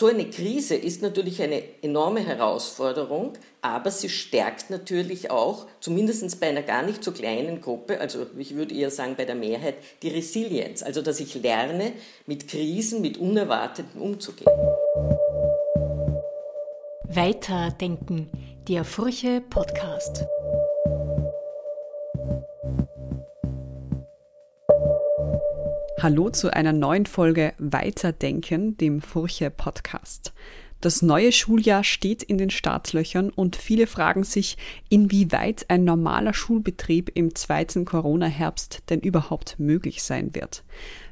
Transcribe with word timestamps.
so 0.00 0.06
eine 0.06 0.30
Krise 0.30 0.76
ist 0.76 1.02
natürlich 1.02 1.42
eine 1.42 1.62
enorme 1.82 2.20
Herausforderung, 2.20 3.34
aber 3.60 3.90
sie 3.90 4.08
stärkt 4.08 4.70
natürlich 4.70 5.30
auch, 5.30 5.66
zumindest 5.80 6.40
bei 6.40 6.48
einer 6.48 6.62
gar 6.62 6.82
nicht 6.82 7.04
so 7.04 7.12
kleinen 7.12 7.60
Gruppe, 7.60 8.00
also 8.00 8.24
ich 8.38 8.54
würde 8.56 8.74
eher 8.74 8.90
sagen 8.90 9.14
bei 9.18 9.26
der 9.26 9.34
Mehrheit, 9.34 9.74
die 10.02 10.08
Resilienz, 10.08 10.82
also 10.82 11.02
dass 11.02 11.20
ich 11.20 11.34
lerne, 11.34 11.92
mit 12.24 12.48
Krisen, 12.48 13.02
mit 13.02 13.18
Unerwarteten 13.18 14.00
umzugehen. 14.00 14.50
Weiterdenken, 17.04 18.30
der 18.68 18.84
Furche 18.84 19.42
Podcast. 19.50 20.24
Hallo 26.02 26.30
zu 26.30 26.50
einer 26.50 26.72
neuen 26.72 27.04
Folge 27.04 27.52
Weiterdenken, 27.58 28.74
dem 28.78 29.02
Furche 29.02 29.50
Podcast. 29.50 30.32
Das 30.80 31.02
neue 31.02 31.30
Schuljahr 31.30 31.84
steht 31.84 32.22
in 32.22 32.38
den 32.38 32.48
Startlöchern 32.48 33.28
und 33.28 33.54
viele 33.54 33.86
fragen 33.86 34.24
sich, 34.24 34.56
inwieweit 34.88 35.68
ein 35.68 35.84
normaler 35.84 36.32
Schulbetrieb 36.32 37.10
im 37.14 37.34
zweiten 37.34 37.84
Corona-Herbst 37.84 38.84
denn 38.88 39.00
überhaupt 39.00 39.58
möglich 39.58 40.02
sein 40.02 40.34
wird. 40.34 40.64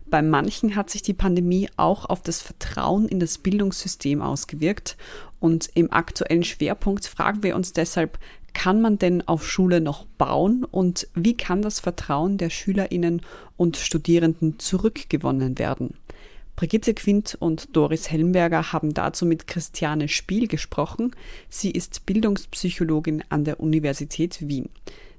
Bei 0.07 0.23
manchen 0.23 0.75
hat 0.75 0.89
sich 0.89 1.03
die 1.03 1.13
Pandemie 1.13 1.69
auch 1.77 2.07
auf 2.07 2.23
das 2.23 2.41
Vertrauen 2.41 3.07
in 3.09 3.21
das 3.21 3.37
Bildungssystem 3.37 4.23
ausgewirkt 4.23 4.97
und 5.39 5.69
im 5.75 5.93
aktuellen 5.93 6.45
Schwerpunkt 6.45 7.05
fragen 7.05 7.43
wir 7.43 7.57
uns 7.57 7.75
deshalb, 7.75 8.19
kann 8.59 8.81
man 8.81 8.99
denn 8.99 9.27
auf 9.29 9.49
Schule 9.49 9.81
noch 9.81 10.05
bauen 10.05 10.65
und 10.65 11.07
wie 11.15 11.37
kann 11.37 11.63
das 11.63 11.79
Vertrauen 11.79 12.39
der 12.39 12.51
Schülerinnen 12.51 13.23
und 13.57 13.77
Studierenden 13.77 14.59
zurückgewonnen 14.59 15.61
werden? 15.61 15.95
Brigitte 16.57 16.93
Quint 16.93 17.37
und 17.39 17.77
Doris 17.77 18.11
Helmberger 18.11 18.73
haben 18.73 18.95
dazu 18.95 19.27
mit 19.27 19.47
Christiane 19.47 20.09
Spiel 20.09 20.49
gesprochen. 20.49 21.15
Sie 21.49 21.71
ist 21.71 22.05
Bildungspsychologin 22.05 23.23
an 23.29 23.45
der 23.45 23.61
Universität 23.61 24.49
Wien. 24.49 24.71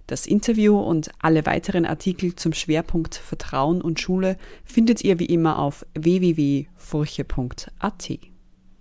Das 0.06 0.26
Interview 0.26 0.78
und 0.78 1.10
alle 1.20 1.46
weiteren 1.46 1.86
Artikel 1.86 2.36
zum 2.36 2.52
Schwerpunkt 2.52 3.16
Vertrauen 3.16 3.82
und 3.82 4.02
Schule 4.02 4.36
findet 4.66 5.06
ihr 5.06 5.18
wie 5.18 5.28
immer 5.28 5.60
auf 5.60 5.86
www.furche.at. 5.94 8.10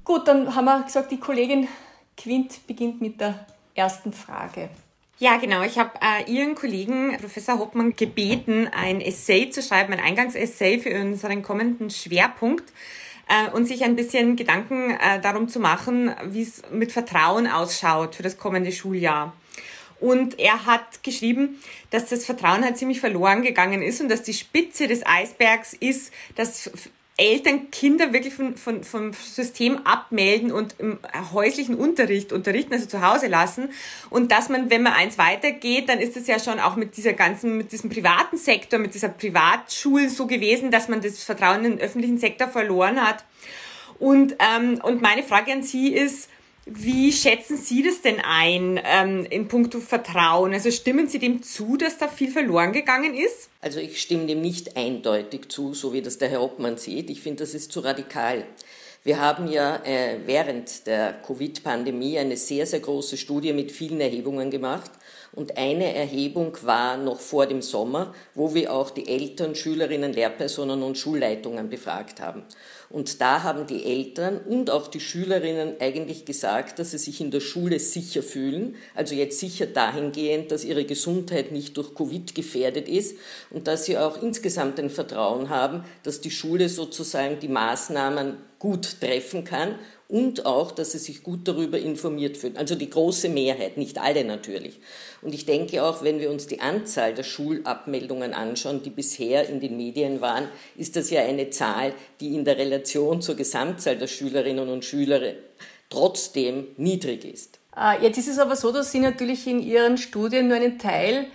Gut, 0.03 0.27
dann 0.27 0.57
haben 0.57 0.65
wir 0.65 0.83
gesagt, 0.83 1.13
die 1.13 1.21
Kollegin 1.21 1.69
Quint 2.17 2.67
beginnt 2.67 3.01
mit 3.01 3.21
der 3.21 3.47
ersten 3.79 4.13
Frage. 4.13 4.69
Ja, 5.21 5.37
genau. 5.37 5.63
Ich 5.63 5.79
habe 5.79 5.91
äh, 6.01 6.31
Ihren 6.31 6.55
Kollegen 6.55 7.17
Professor 7.19 7.59
Hoppmann 7.59 7.97
gebeten, 7.97 8.69
ein 8.69 9.01
Essay 9.01 9.51
zu 9.51 9.63
schreiben, 9.63 9.93
ein 9.93 10.01
Eingangsessay 10.01 10.79
für 10.79 10.95
unseren 11.01 11.43
kommenden 11.43 11.91
Schwerpunkt 11.91 12.65
äh, 13.29 13.51
und 13.51 13.67
sich 13.67 13.83
ein 13.83 13.97
bisschen 13.97 14.37
Gedanken 14.37 14.91
äh, 14.91 15.21
darum 15.21 15.49
zu 15.49 15.59
machen, 15.59 16.15
wie 16.27 16.43
es 16.43 16.63
mit 16.71 16.93
Vertrauen 16.93 17.49
ausschaut 17.49 18.15
für 18.15 18.23
das 18.23 18.39
kommende 18.39 18.71
Schuljahr. 18.71 19.33
Und 20.01 20.39
er 20.39 20.67
hat 20.67 21.03
geschrieben, 21.03 21.61
dass 21.91 22.09
das 22.09 22.25
Vertrauen 22.25 22.63
halt 22.63 22.79
ziemlich 22.79 23.01
verloren 23.01 23.43
gegangen 23.43 23.83
ist 23.83 24.01
und 24.01 24.09
dass 24.09 24.23
die 24.23 24.35
Spitze 24.35 24.87
des 24.87 25.05
Eisbergs 25.05 25.73
ist, 25.73 26.13
dass 26.37 26.71
Eltern 27.19 27.73
Kinder 27.73 28.13
wirklich 28.13 28.33
von, 28.33 28.57
von, 28.57 28.85
vom 28.85 29.13
System 29.13 29.79
abmelden 29.85 30.53
und 30.53 30.77
im 30.79 31.01
häuslichen 31.33 31.75
Unterricht 31.75 32.33
unterrichten, 32.33 32.73
also 32.73 32.87
zu 32.87 33.03
Hause 33.03 33.27
lassen. 33.27 33.71
Und 34.09 34.31
dass 34.31 34.49
man, 34.49 34.71
wenn 34.71 34.85
man 34.85 34.93
eins 34.93 35.19
weitergeht, 35.19 35.89
dann 35.89 35.99
ist 35.99 36.17
es 36.17 36.29
ja 36.29 36.39
schon 36.39 36.61
auch 36.61 36.77
mit 36.77 36.97
dieser 36.97 37.15
ganzen, 37.15 37.57
mit 37.57 37.73
diesem 37.73 37.91
privaten 37.91 38.37
Sektor, 38.37 38.79
mit 38.79 38.95
dieser 38.95 39.09
Privatschulen 39.09 40.09
so 40.11 40.29
gewesen, 40.29 40.71
dass 40.71 40.89
man 40.89 41.01
das 41.01 41.25
Vertrauen 41.25 41.65
in 41.65 41.73
den 41.73 41.81
öffentlichen 41.81 42.19
Sektor 42.19 42.47
verloren 42.47 43.05
hat. 43.05 43.25
Und, 43.99 44.37
ähm, 44.39 44.81
und 44.81 45.03
meine 45.03 45.25
Frage 45.25 45.53
an 45.53 45.65
Sie 45.65 45.89
ist, 45.89 46.31
wie 46.71 47.13
schätzen 47.13 47.57
Sie 47.57 47.83
das 47.83 48.03
denn 48.03 48.21
ein 48.21 48.81
ähm, 48.85 49.27
in 49.29 49.49
puncto 49.49 49.81
Vertrauen? 49.81 50.53
Also 50.53 50.71
stimmen 50.71 51.09
Sie 51.09 51.19
dem 51.19 51.43
zu, 51.43 51.77
dass 51.77 51.99
da 51.99 52.09
viel 52.09 52.31
verloren 52.31 52.73
gegangen 52.73 53.15
ist? 53.15 53.49
Also 53.61 53.81
ich 53.81 54.01
stimme 54.01 54.27
dem 54.27 54.41
nicht 54.41 54.77
eindeutig 54.77 55.49
zu, 55.49 55.75
so 55.75 55.93
wie 55.93 56.03
das 56.03 56.19
der 56.19 56.29
Herr 56.29 56.43
Obmann 56.43 56.77
sieht. 56.77 57.11
Ich 57.11 57.23
finde, 57.23 57.45
das 57.45 57.55
ist 57.55 57.73
zu 57.73 57.81
radikal. 57.81 58.45
Wir 59.05 59.21
haben 59.21 59.51
ja 59.51 59.77
äh, 59.85 60.19
während 60.27 60.87
der 60.87 61.15
Covid-Pandemie 61.27 62.19
eine 62.19 62.37
sehr, 62.37 62.67
sehr 62.67 62.81
große 62.81 63.17
Studie 63.17 63.53
mit 63.53 63.73
vielen 63.73 64.01
Erhebungen 64.01 64.51
gemacht. 64.51 64.91
Und 65.33 65.57
eine 65.59 65.95
Erhebung 65.95 66.57
war 66.63 66.97
noch 66.97 67.21
vor 67.21 67.47
dem 67.47 67.63
Sommer, 67.63 68.15
wo 68.35 68.55
wir 68.55 68.73
auch 68.73 68.91
die 68.91 69.09
Eltern, 69.09 69.55
Schülerinnen, 69.55 70.13
Lehrpersonen 70.13 70.83
und 70.83 70.99
Schulleitungen 70.99 71.69
befragt 71.69 72.21
haben. 72.21 72.43
Und 72.91 73.21
da 73.21 73.43
haben 73.43 73.67
die 73.67 73.85
Eltern 73.85 74.39
und 74.39 74.71
auch 74.71 74.89
die 74.89 75.01
Schülerinnen 75.01 75.75
eigentlich 75.79 76.25
gesagt, 76.25 76.79
dass 76.79 76.93
sie 76.93 76.99
sich 76.99 77.21
in 77.21 77.31
der 77.31 77.41
Schule 77.41 77.79
sicher 77.81 78.23
fühlen. 78.23 78.77
Also 78.95 79.15
jetzt 79.15 79.39
sicher 79.39 79.67
dahingehend, 79.67 80.51
dass 80.51 80.65
ihre 80.65 80.87
Gesundheit 80.87 81.53
nicht 81.53 81.77
durch 81.77 81.95
Covid 81.95 82.35
gefährdet 82.35 82.89
ist 82.89 83.19
und 83.51 83.67
dass 83.67 83.85
sie 83.85 83.99
auch 83.99 84.23
insgesamt 84.23 84.81
ein 84.81 84.89
Vertrauen 84.89 85.51
haben, 85.51 85.85
dass 86.03 86.23
die 86.23 86.31
Schule 86.31 86.71
sozusagen 86.71 87.39
die 87.41 87.49
Maßnahmen 87.49 88.39
gut 88.59 89.01
treffen 89.01 89.45
kann 89.45 89.75
und 90.09 90.47
auch, 90.47 90.73
dass 90.73 90.93
sie 90.93 90.99
sich 90.99 91.23
gut 91.23 91.47
darüber 91.47 91.79
informiert 91.79 92.39
fühlen. 92.39 92.57
Also 92.57 92.75
die 92.75 92.89
große 92.89 93.29
Mehrheit, 93.29 93.77
nicht 93.77 93.99
alle 93.99 94.25
natürlich. 94.25 94.81
Und 95.21 95.35
ich 95.35 95.45
denke 95.45 95.85
auch, 95.85 96.03
wenn 96.03 96.19
wir 96.19 96.31
uns 96.31 96.47
die 96.47 96.61
Anzahl 96.61 97.13
der 97.13 97.25
Schulabmeldungen 97.25 98.33
anschauen, 98.33 98.83
die 98.83 98.91
bisher 98.91 99.49
in 99.49 99.61
den 99.61 99.77
Medien 99.77 100.23
waren, 100.23 100.49
ist 100.77 100.97
das 100.97 101.11
ja 101.11 101.23
eine 101.23 101.51
Zahl, 101.51 101.93
die 102.21 102.35
in 102.35 102.47
der 102.47 102.57
Relation 102.57 103.21
zur 103.21 103.37
Gesamtzahl 103.37 103.99
der 103.99 104.07
Schülerinnen 104.07 104.71
und 104.71 104.85
Schüler 104.85 105.21
trotzdem 105.91 106.69
niedrig 106.79 107.25
ist. 107.27 107.59
Äh, 107.77 108.03
jetzt 108.03 108.17
ist 108.19 108.29
es 108.29 108.39
aber 108.39 108.57
so, 108.57 108.73
dass 108.73 108.91
Sie 108.91 109.01
natürlich 109.01 109.47
in 109.47 109.63
Ihren 109.63 109.99
Studien 109.99 110.49
nur 110.49 110.57
einen 110.57 110.79
Teil 110.79 111.27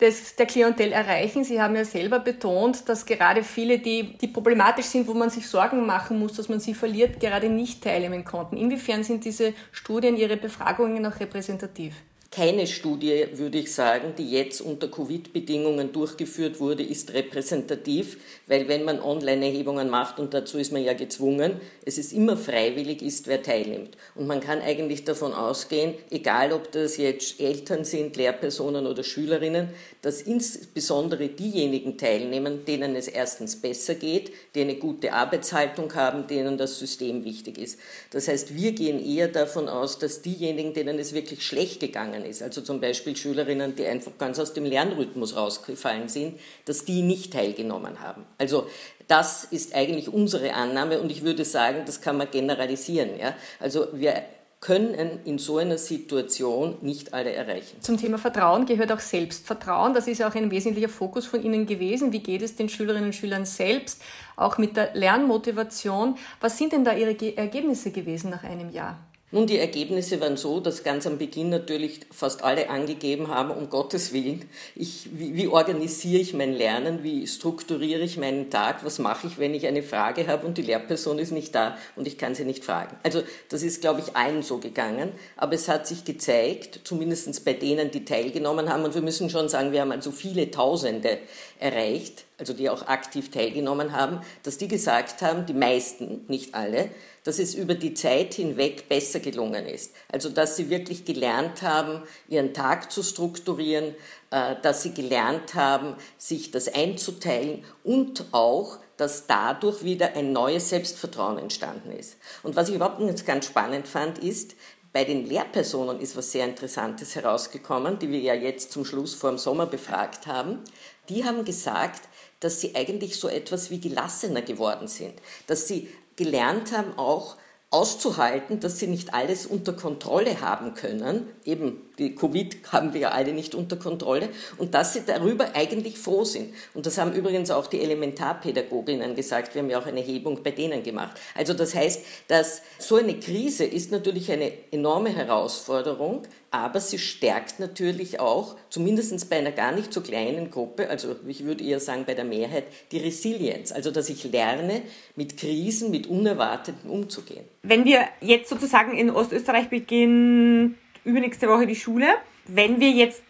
des, 0.00 0.36
der 0.36 0.46
Klientel 0.46 0.92
erreichen. 0.92 1.44
Sie 1.44 1.60
haben 1.60 1.74
ja 1.74 1.84
selber 1.84 2.18
betont, 2.18 2.88
dass 2.88 3.06
gerade 3.06 3.42
viele, 3.42 3.78
die, 3.78 4.16
die 4.18 4.28
problematisch 4.28 4.86
sind, 4.86 5.06
wo 5.06 5.14
man 5.14 5.30
sich 5.30 5.48
Sorgen 5.48 5.86
machen 5.86 6.18
muss, 6.18 6.34
dass 6.34 6.48
man 6.48 6.60
sie 6.60 6.74
verliert, 6.74 7.20
gerade 7.20 7.48
nicht 7.48 7.82
teilnehmen 7.82 8.24
konnten. 8.24 8.56
Inwiefern 8.56 9.04
sind 9.04 9.24
diese 9.24 9.54
Studien, 9.72 10.16
Ihre 10.16 10.36
Befragungen 10.36 11.04
auch 11.06 11.18
repräsentativ? 11.18 11.94
Keine 12.36 12.66
Studie, 12.66 13.28
würde 13.32 13.56
ich 13.56 13.72
sagen, 13.72 14.12
die 14.18 14.30
jetzt 14.30 14.60
unter 14.60 14.88
Covid-Bedingungen 14.88 15.94
durchgeführt 15.94 16.60
wurde, 16.60 16.82
ist 16.82 17.14
repräsentativ, 17.14 18.18
weil 18.46 18.68
wenn 18.68 18.84
man 18.84 19.00
Online-Erhebungen 19.00 19.88
macht, 19.88 20.18
und 20.18 20.34
dazu 20.34 20.58
ist 20.58 20.70
man 20.70 20.84
ja 20.84 20.92
gezwungen, 20.92 21.58
es 21.86 21.96
ist 21.96 22.12
immer 22.12 22.36
freiwillig 22.36 23.00
ist, 23.00 23.26
wer 23.26 23.42
teilnimmt. 23.42 23.96
Und 24.14 24.26
man 24.26 24.40
kann 24.40 24.60
eigentlich 24.60 25.04
davon 25.04 25.32
ausgehen, 25.32 25.94
egal 26.10 26.52
ob 26.52 26.70
das 26.72 26.98
jetzt 26.98 27.40
Eltern 27.40 27.86
sind, 27.86 28.18
Lehrpersonen 28.18 28.86
oder 28.86 29.02
Schülerinnen, 29.02 29.70
dass 30.02 30.20
insbesondere 30.20 31.28
diejenigen 31.28 31.96
teilnehmen, 31.96 32.66
denen 32.66 32.96
es 32.96 33.08
erstens 33.08 33.56
besser 33.56 33.94
geht, 33.94 34.30
die 34.54 34.60
eine 34.60 34.74
gute 34.74 35.14
Arbeitshaltung 35.14 35.94
haben, 35.94 36.26
denen 36.26 36.58
das 36.58 36.78
System 36.78 37.24
wichtig 37.24 37.56
ist. 37.56 37.78
Das 38.10 38.28
heißt, 38.28 38.54
wir 38.54 38.72
gehen 38.72 39.02
eher 39.02 39.28
davon 39.28 39.70
aus, 39.70 39.98
dass 39.98 40.20
diejenigen, 40.20 40.74
denen 40.74 40.98
es 40.98 41.14
wirklich 41.14 41.42
schlecht 41.42 41.80
gegangen 41.80 42.25
ist. 42.26 42.42
Also 42.42 42.60
zum 42.60 42.80
Beispiel 42.80 43.16
Schülerinnen, 43.16 43.76
die 43.76 43.86
einfach 43.86 44.12
ganz 44.18 44.38
aus 44.38 44.52
dem 44.52 44.64
Lernrhythmus 44.64 45.36
rausgefallen 45.36 46.08
sind, 46.08 46.38
dass 46.64 46.84
die 46.84 47.02
nicht 47.02 47.32
teilgenommen 47.32 48.00
haben. 48.00 48.24
Also 48.38 48.66
das 49.08 49.44
ist 49.44 49.74
eigentlich 49.74 50.08
unsere 50.08 50.54
Annahme 50.54 51.00
und 51.00 51.10
ich 51.10 51.22
würde 51.22 51.44
sagen, 51.44 51.82
das 51.86 52.00
kann 52.00 52.16
man 52.16 52.30
generalisieren. 52.30 53.18
Ja? 53.18 53.34
Also 53.60 53.88
wir 53.92 54.22
können 54.60 55.20
in 55.24 55.38
so 55.38 55.58
einer 55.58 55.78
Situation 55.78 56.78
nicht 56.80 57.14
alle 57.14 57.32
erreichen. 57.32 57.80
Zum 57.82 57.98
Thema 57.98 58.18
Vertrauen 58.18 58.66
gehört 58.66 58.90
auch 58.90 59.00
Selbstvertrauen. 59.00 59.94
Das 59.94 60.08
ist 60.08 60.22
auch 60.24 60.34
ein 60.34 60.50
wesentlicher 60.50 60.88
Fokus 60.88 61.26
von 61.26 61.42
Ihnen 61.42 61.66
gewesen. 61.66 62.12
Wie 62.12 62.20
geht 62.20 62.42
es 62.42 62.56
den 62.56 62.68
Schülerinnen 62.68 63.06
und 63.06 63.14
Schülern 63.14 63.44
selbst, 63.44 64.02
auch 64.34 64.58
mit 64.58 64.76
der 64.76 64.94
Lernmotivation? 64.94 66.16
Was 66.40 66.58
sind 66.58 66.72
denn 66.72 66.84
da 66.84 66.94
Ihre 66.94 67.36
Ergebnisse 67.36 67.90
gewesen 67.90 68.30
nach 68.30 68.42
einem 68.42 68.70
Jahr? 68.70 68.98
Nun, 69.36 69.46
die 69.46 69.58
Ergebnisse 69.58 70.18
waren 70.22 70.38
so, 70.38 70.60
dass 70.60 70.82
ganz 70.82 71.06
am 71.06 71.18
Beginn 71.18 71.50
natürlich 71.50 72.00
fast 72.10 72.42
alle 72.42 72.70
angegeben 72.70 73.28
haben, 73.28 73.50
um 73.50 73.68
Gottes 73.68 74.14
Willen, 74.14 74.48
ich, 74.74 75.10
wie, 75.12 75.34
wie 75.34 75.46
organisiere 75.46 76.22
ich 76.22 76.32
mein 76.32 76.54
Lernen, 76.54 77.02
wie 77.02 77.26
strukturiere 77.26 78.00
ich 78.00 78.16
meinen 78.16 78.48
Tag, 78.48 78.82
was 78.82 78.98
mache 78.98 79.26
ich, 79.26 79.36
wenn 79.36 79.52
ich 79.52 79.66
eine 79.66 79.82
Frage 79.82 80.26
habe 80.26 80.46
und 80.46 80.56
die 80.56 80.62
Lehrperson 80.62 81.18
ist 81.18 81.32
nicht 81.32 81.54
da 81.54 81.76
und 81.96 82.06
ich 82.06 82.16
kann 82.16 82.34
sie 82.34 82.46
nicht 82.46 82.64
fragen. 82.64 82.96
Also 83.02 83.22
das 83.50 83.62
ist, 83.62 83.82
glaube 83.82 84.00
ich, 84.00 84.16
allen 84.16 84.42
so 84.42 84.56
gegangen, 84.56 85.12
aber 85.36 85.52
es 85.52 85.68
hat 85.68 85.86
sich 85.86 86.06
gezeigt, 86.06 86.80
zumindest 86.84 87.44
bei 87.44 87.52
denen, 87.52 87.90
die 87.90 88.06
teilgenommen 88.06 88.70
haben, 88.72 88.84
und 88.84 88.94
wir 88.94 89.02
müssen 89.02 89.28
schon 89.28 89.50
sagen, 89.50 89.70
wir 89.70 89.82
haben 89.82 89.92
also 89.92 90.12
viele 90.12 90.50
Tausende 90.50 91.18
erreicht, 91.58 92.24
also 92.38 92.54
die 92.54 92.70
auch 92.70 92.86
aktiv 92.86 93.30
teilgenommen 93.30 93.92
haben, 93.92 94.20
dass 94.44 94.56
die 94.56 94.68
gesagt 94.68 95.20
haben, 95.20 95.44
die 95.44 95.52
meisten, 95.52 96.24
nicht 96.28 96.54
alle, 96.54 96.88
dass 97.26 97.40
es 97.40 97.56
über 97.56 97.74
die 97.74 97.92
Zeit 97.92 98.34
hinweg 98.34 98.88
besser 98.88 99.18
gelungen 99.18 99.66
ist. 99.66 99.92
Also 100.12 100.28
dass 100.28 100.54
sie 100.54 100.70
wirklich 100.70 101.04
gelernt 101.04 101.60
haben, 101.60 102.04
ihren 102.28 102.54
Tag 102.54 102.92
zu 102.92 103.02
strukturieren, 103.02 103.96
äh, 104.30 104.54
dass 104.62 104.84
sie 104.84 104.94
gelernt 104.94 105.56
haben, 105.56 105.96
sich 106.16 106.52
das 106.52 106.72
einzuteilen 106.72 107.64
und 107.82 108.26
auch, 108.30 108.78
dass 108.96 109.26
dadurch 109.26 109.82
wieder 109.82 110.14
ein 110.14 110.32
neues 110.32 110.68
Selbstvertrauen 110.68 111.38
entstanden 111.38 111.90
ist. 111.90 112.16
Und 112.44 112.54
was 112.54 112.68
ich 112.68 112.76
überhaupt 112.76 113.00
nicht 113.00 113.26
ganz 113.26 113.46
spannend 113.46 113.88
fand, 113.88 114.20
ist, 114.20 114.54
bei 114.92 115.02
den 115.02 115.26
Lehrpersonen 115.26 116.00
ist 116.00 116.16
was 116.16 116.30
sehr 116.30 116.46
Interessantes 116.46 117.16
herausgekommen, 117.16 117.98
die 117.98 118.08
wir 118.08 118.20
ja 118.20 118.34
jetzt 118.34 118.70
zum 118.70 118.84
Schluss 118.84 119.14
vor 119.14 119.30
dem 119.30 119.38
Sommer 119.38 119.66
befragt 119.66 120.28
haben. 120.28 120.60
Die 121.08 121.24
haben 121.24 121.44
gesagt, 121.44 122.02
dass 122.38 122.60
sie 122.60 122.76
eigentlich 122.76 123.18
so 123.18 123.28
etwas 123.28 123.70
wie 123.70 123.80
gelassener 123.80 124.42
geworden 124.42 124.86
sind, 124.86 125.14
dass 125.48 125.66
sie 125.66 125.88
gelernt 126.16 126.76
haben, 126.76 126.98
auch 126.98 127.36
auszuhalten, 127.70 128.60
dass 128.60 128.78
sie 128.78 128.86
nicht 128.86 129.14
alles 129.14 129.46
unter 129.46 129.72
Kontrolle 129.72 130.40
haben 130.40 130.74
können. 130.74 131.28
Eben, 131.44 131.85
die 131.98 132.14
Covid 132.14 132.56
haben 132.72 132.92
wir 132.92 133.00
ja 133.00 133.08
alle 133.10 133.32
nicht 133.32 133.54
unter 133.54 133.76
Kontrolle. 133.76 134.28
Und 134.58 134.74
dass 134.74 134.92
sie 134.92 135.02
darüber 135.06 135.54
eigentlich 135.54 135.98
froh 135.98 136.24
sind. 136.24 136.54
Und 136.74 136.86
das 136.86 136.98
haben 136.98 137.12
übrigens 137.12 137.50
auch 137.50 137.66
die 137.66 137.80
Elementarpädagoginnen 137.80 139.14
gesagt. 139.14 139.54
Wir 139.54 139.62
haben 139.62 139.70
ja 139.70 139.78
auch 139.78 139.86
eine 139.86 140.00
Hebung 140.00 140.42
bei 140.42 140.50
denen 140.50 140.82
gemacht. 140.82 141.18
Also 141.34 141.54
das 141.54 141.74
heißt, 141.74 142.04
dass 142.28 142.62
so 142.78 142.96
eine 142.96 143.18
Krise 143.18 143.64
ist 143.64 143.90
natürlich 143.90 144.30
eine 144.30 144.52
enorme 144.70 145.10
Herausforderung, 145.10 146.22
aber 146.50 146.80
sie 146.80 146.98
stärkt 146.98 147.60
natürlich 147.60 148.20
auch, 148.20 148.56
zumindest 148.70 149.28
bei 149.28 149.36
einer 149.36 149.52
gar 149.52 149.72
nicht 149.72 149.92
so 149.92 150.00
kleinen 150.00 150.50
Gruppe, 150.50 150.88
also 150.88 151.16
ich 151.26 151.44
würde 151.44 151.62
eher 151.62 151.80
sagen 151.80 152.04
bei 152.06 152.14
der 152.14 152.24
Mehrheit, 152.24 152.64
die 152.92 152.98
Resilienz. 152.98 153.72
Also 153.72 153.90
dass 153.90 154.08
ich 154.08 154.24
lerne, 154.24 154.82
mit 155.16 155.36
Krisen, 155.36 155.90
mit 155.90 156.06
Unerwarteten 156.06 156.88
umzugehen. 156.88 157.44
Wenn 157.62 157.84
wir 157.84 158.00
jetzt 158.20 158.48
sozusagen 158.48 158.96
in 158.96 159.10
Ostösterreich 159.10 159.68
beginnen, 159.68 160.78
übernächste 161.06 161.48
Woche 161.48 161.66
die 161.66 161.76
Schule, 161.76 162.06
wenn 162.46 162.80
wir 162.80 162.90
jetzt 162.90 163.22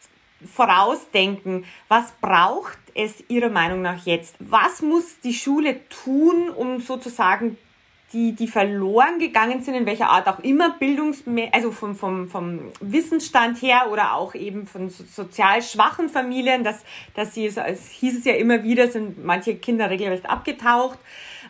vorausdenken, 0.54 1.64
was 1.88 2.12
braucht 2.20 2.78
es 2.94 3.22
Ihrer 3.28 3.50
Meinung 3.50 3.82
nach 3.82 4.04
jetzt? 4.06 4.36
Was 4.38 4.82
muss 4.82 5.20
die 5.20 5.34
Schule 5.34 5.80
tun, 5.88 6.50
um 6.50 6.80
sozusagen 6.80 7.56
die, 8.12 8.32
die 8.32 8.46
verloren 8.46 9.18
gegangen 9.18 9.62
sind, 9.62 9.74
in 9.74 9.86
welcher 9.86 10.08
Art 10.08 10.28
auch 10.28 10.38
immer, 10.40 10.70
Bildungs 10.78 11.24
also 11.52 11.72
vom, 11.72 11.96
vom, 11.96 12.28
vom 12.28 12.60
Wissensstand 12.80 13.60
her 13.60 13.88
oder 13.90 14.14
auch 14.14 14.34
eben 14.34 14.66
von 14.66 14.90
so, 14.90 15.04
sozial 15.04 15.60
schwachen 15.60 16.08
Familien, 16.08 16.62
dass, 16.62 16.84
dass 17.14 17.34
sie, 17.34 17.46
es, 17.46 17.56
es 17.56 17.90
hieß 17.90 18.18
es 18.18 18.24
ja 18.24 18.34
immer 18.34 18.62
wieder, 18.62 18.88
sind 18.88 19.24
manche 19.24 19.56
Kinder 19.56 19.90
regelrecht 19.90 20.30
abgetaucht 20.30 20.98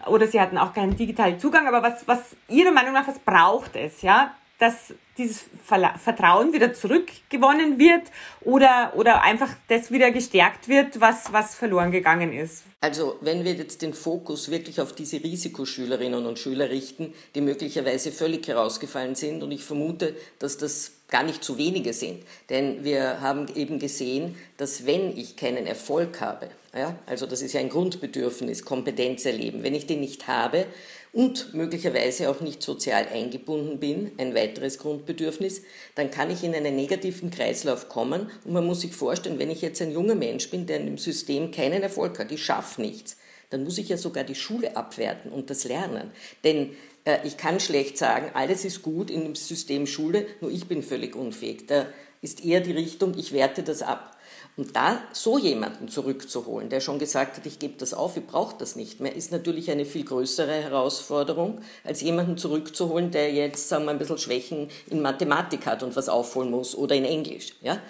oder 0.06 0.26
sie 0.26 0.40
hatten 0.40 0.56
auch 0.56 0.72
keinen 0.72 0.96
digitalen 0.96 1.38
Zugang. 1.38 1.68
Aber 1.68 1.82
was, 1.82 2.08
was 2.08 2.36
Ihrer 2.48 2.72
Meinung 2.72 2.94
nach, 2.94 3.06
was 3.06 3.18
braucht 3.18 3.76
es, 3.76 4.02
ja? 4.02 4.34
Dass 4.58 4.94
dieses 5.18 5.44
Vertrauen 5.64 6.52
wieder 6.52 6.74
zurückgewonnen 6.74 7.78
wird 7.78 8.02
oder, 8.42 8.92
oder 8.96 9.22
einfach 9.22 9.50
das 9.68 9.90
wieder 9.90 10.10
gestärkt 10.10 10.68
wird, 10.68 11.00
was, 11.00 11.32
was 11.32 11.54
verloren 11.54 11.90
gegangen 11.90 12.32
ist? 12.32 12.64
Also 12.80 13.16
wenn 13.20 13.44
wir 13.44 13.54
jetzt 13.54 13.82
den 13.82 13.94
Fokus 13.94 14.50
wirklich 14.50 14.80
auf 14.80 14.92
diese 14.92 15.22
Risikoschülerinnen 15.22 16.26
und 16.26 16.38
Schüler 16.38 16.70
richten, 16.70 17.14
die 17.34 17.40
möglicherweise 17.40 18.12
völlig 18.12 18.46
herausgefallen 18.46 19.14
sind, 19.14 19.42
und 19.42 19.50
ich 19.50 19.64
vermute, 19.64 20.14
dass 20.38 20.58
das 20.58 20.92
gar 21.08 21.22
nicht 21.22 21.42
zu 21.42 21.56
wenige 21.56 21.92
sind, 21.92 22.22
denn 22.50 22.84
wir 22.84 23.20
haben 23.20 23.46
eben 23.54 23.78
gesehen, 23.78 24.36
dass 24.56 24.86
wenn 24.86 25.16
ich 25.16 25.36
keinen 25.36 25.66
Erfolg 25.66 26.20
habe, 26.20 26.50
ja, 26.76 26.98
also 27.06 27.26
das 27.26 27.42
ist 27.42 27.54
ja 27.54 27.60
ein 27.60 27.70
Grundbedürfnis, 27.70 28.64
Kompetenz 28.64 29.24
erleben, 29.24 29.62
wenn 29.62 29.74
ich 29.74 29.86
den 29.86 30.00
nicht 30.00 30.26
habe, 30.26 30.66
und 31.16 31.54
möglicherweise 31.54 32.28
auch 32.28 32.42
nicht 32.42 32.62
sozial 32.62 33.08
eingebunden 33.08 33.78
bin, 33.80 34.12
ein 34.18 34.34
weiteres 34.34 34.76
Grundbedürfnis, 34.76 35.62
dann 35.94 36.10
kann 36.10 36.30
ich 36.30 36.44
in 36.44 36.54
einen 36.54 36.76
negativen 36.76 37.30
Kreislauf 37.30 37.88
kommen. 37.88 38.30
Und 38.44 38.52
man 38.52 38.66
muss 38.66 38.82
sich 38.82 38.94
vorstellen, 38.94 39.38
wenn 39.38 39.50
ich 39.50 39.62
jetzt 39.62 39.80
ein 39.80 39.92
junger 39.92 40.14
Mensch 40.14 40.50
bin, 40.50 40.66
der 40.66 40.78
im 40.78 40.98
System 40.98 41.52
keinen 41.52 41.82
Erfolg 41.82 42.18
hat, 42.18 42.32
ich 42.32 42.44
schaffe 42.44 42.82
nichts, 42.82 43.16
dann 43.48 43.64
muss 43.64 43.78
ich 43.78 43.88
ja 43.88 43.96
sogar 43.96 44.24
die 44.24 44.34
Schule 44.34 44.76
abwerten 44.76 45.32
und 45.32 45.48
das 45.48 45.64
lernen. 45.64 46.10
Denn 46.44 46.76
äh, 47.06 47.16
ich 47.24 47.38
kann 47.38 47.60
schlecht 47.60 47.96
sagen, 47.96 48.30
alles 48.34 48.66
ist 48.66 48.82
gut 48.82 49.10
im 49.10 49.34
System 49.34 49.86
Schule, 49.86 50.26
nur 50.42 50.50
ich 50.50 50.66
bin 50.66 50.82
völlig 50.82 51.16
unfähig. 51.16 51.66
Da 51.66 51.86
ist 52.20 52.44
eher 52.44 52.60
die 52.60 52.72
Richtung, 52.72 53.16
ich 53.16 53.32
werte 53.32 53.62
das 53.62 53.80
ab. 53.80 54.15
Und 54.56 54.74
da 54.74 55.02
so 55.12 55.36
jemanden 55.36 55.88
zurückzuholen, 55.88 56.70
der 56.70 56.80
schon 56.80 56.98
gesagt 56.98 57.36
hat, 57.36 57.44
ich 57.44 57.58
gebe 57.58 57.74
das 57.76 57.92
auf, 57.92 58.16
ich 58.16 58.26
brauche 58.26 58.56
das 58.58 58.74
nicht 58.74 59.00
mehr, 59.00 59.14
ist 59.14 59.30
natürlich 59.30 59.70
eine 59.70 59.84
viel 59.84 60.04
größere 60.04 60.50
Herausforderung, 60.50 61.60
als 61.84 62.00
jemanden 62.00 62.38
zurückzuholen, 62.38 63.10
der 63.10 63.32
jetzt, 63.34 63.68
sagen 63.68 63.84
wir, 63.84 63.90
ein 63.90 63.98
bisschen 63.98 64.16
Schwächen 64.16 64.70
in 64.88 65.02
Mathematik 65.02 65.66
hat 65.66 65.82
und 65.82 65.94
was 65.94 66.08
aufholen 66.08 66.50
muss 66.50 66.74
oder 66.74 66.94
in 66.94 67.04
Englisch. 67.04 67.52
Ja? 67.60 67.80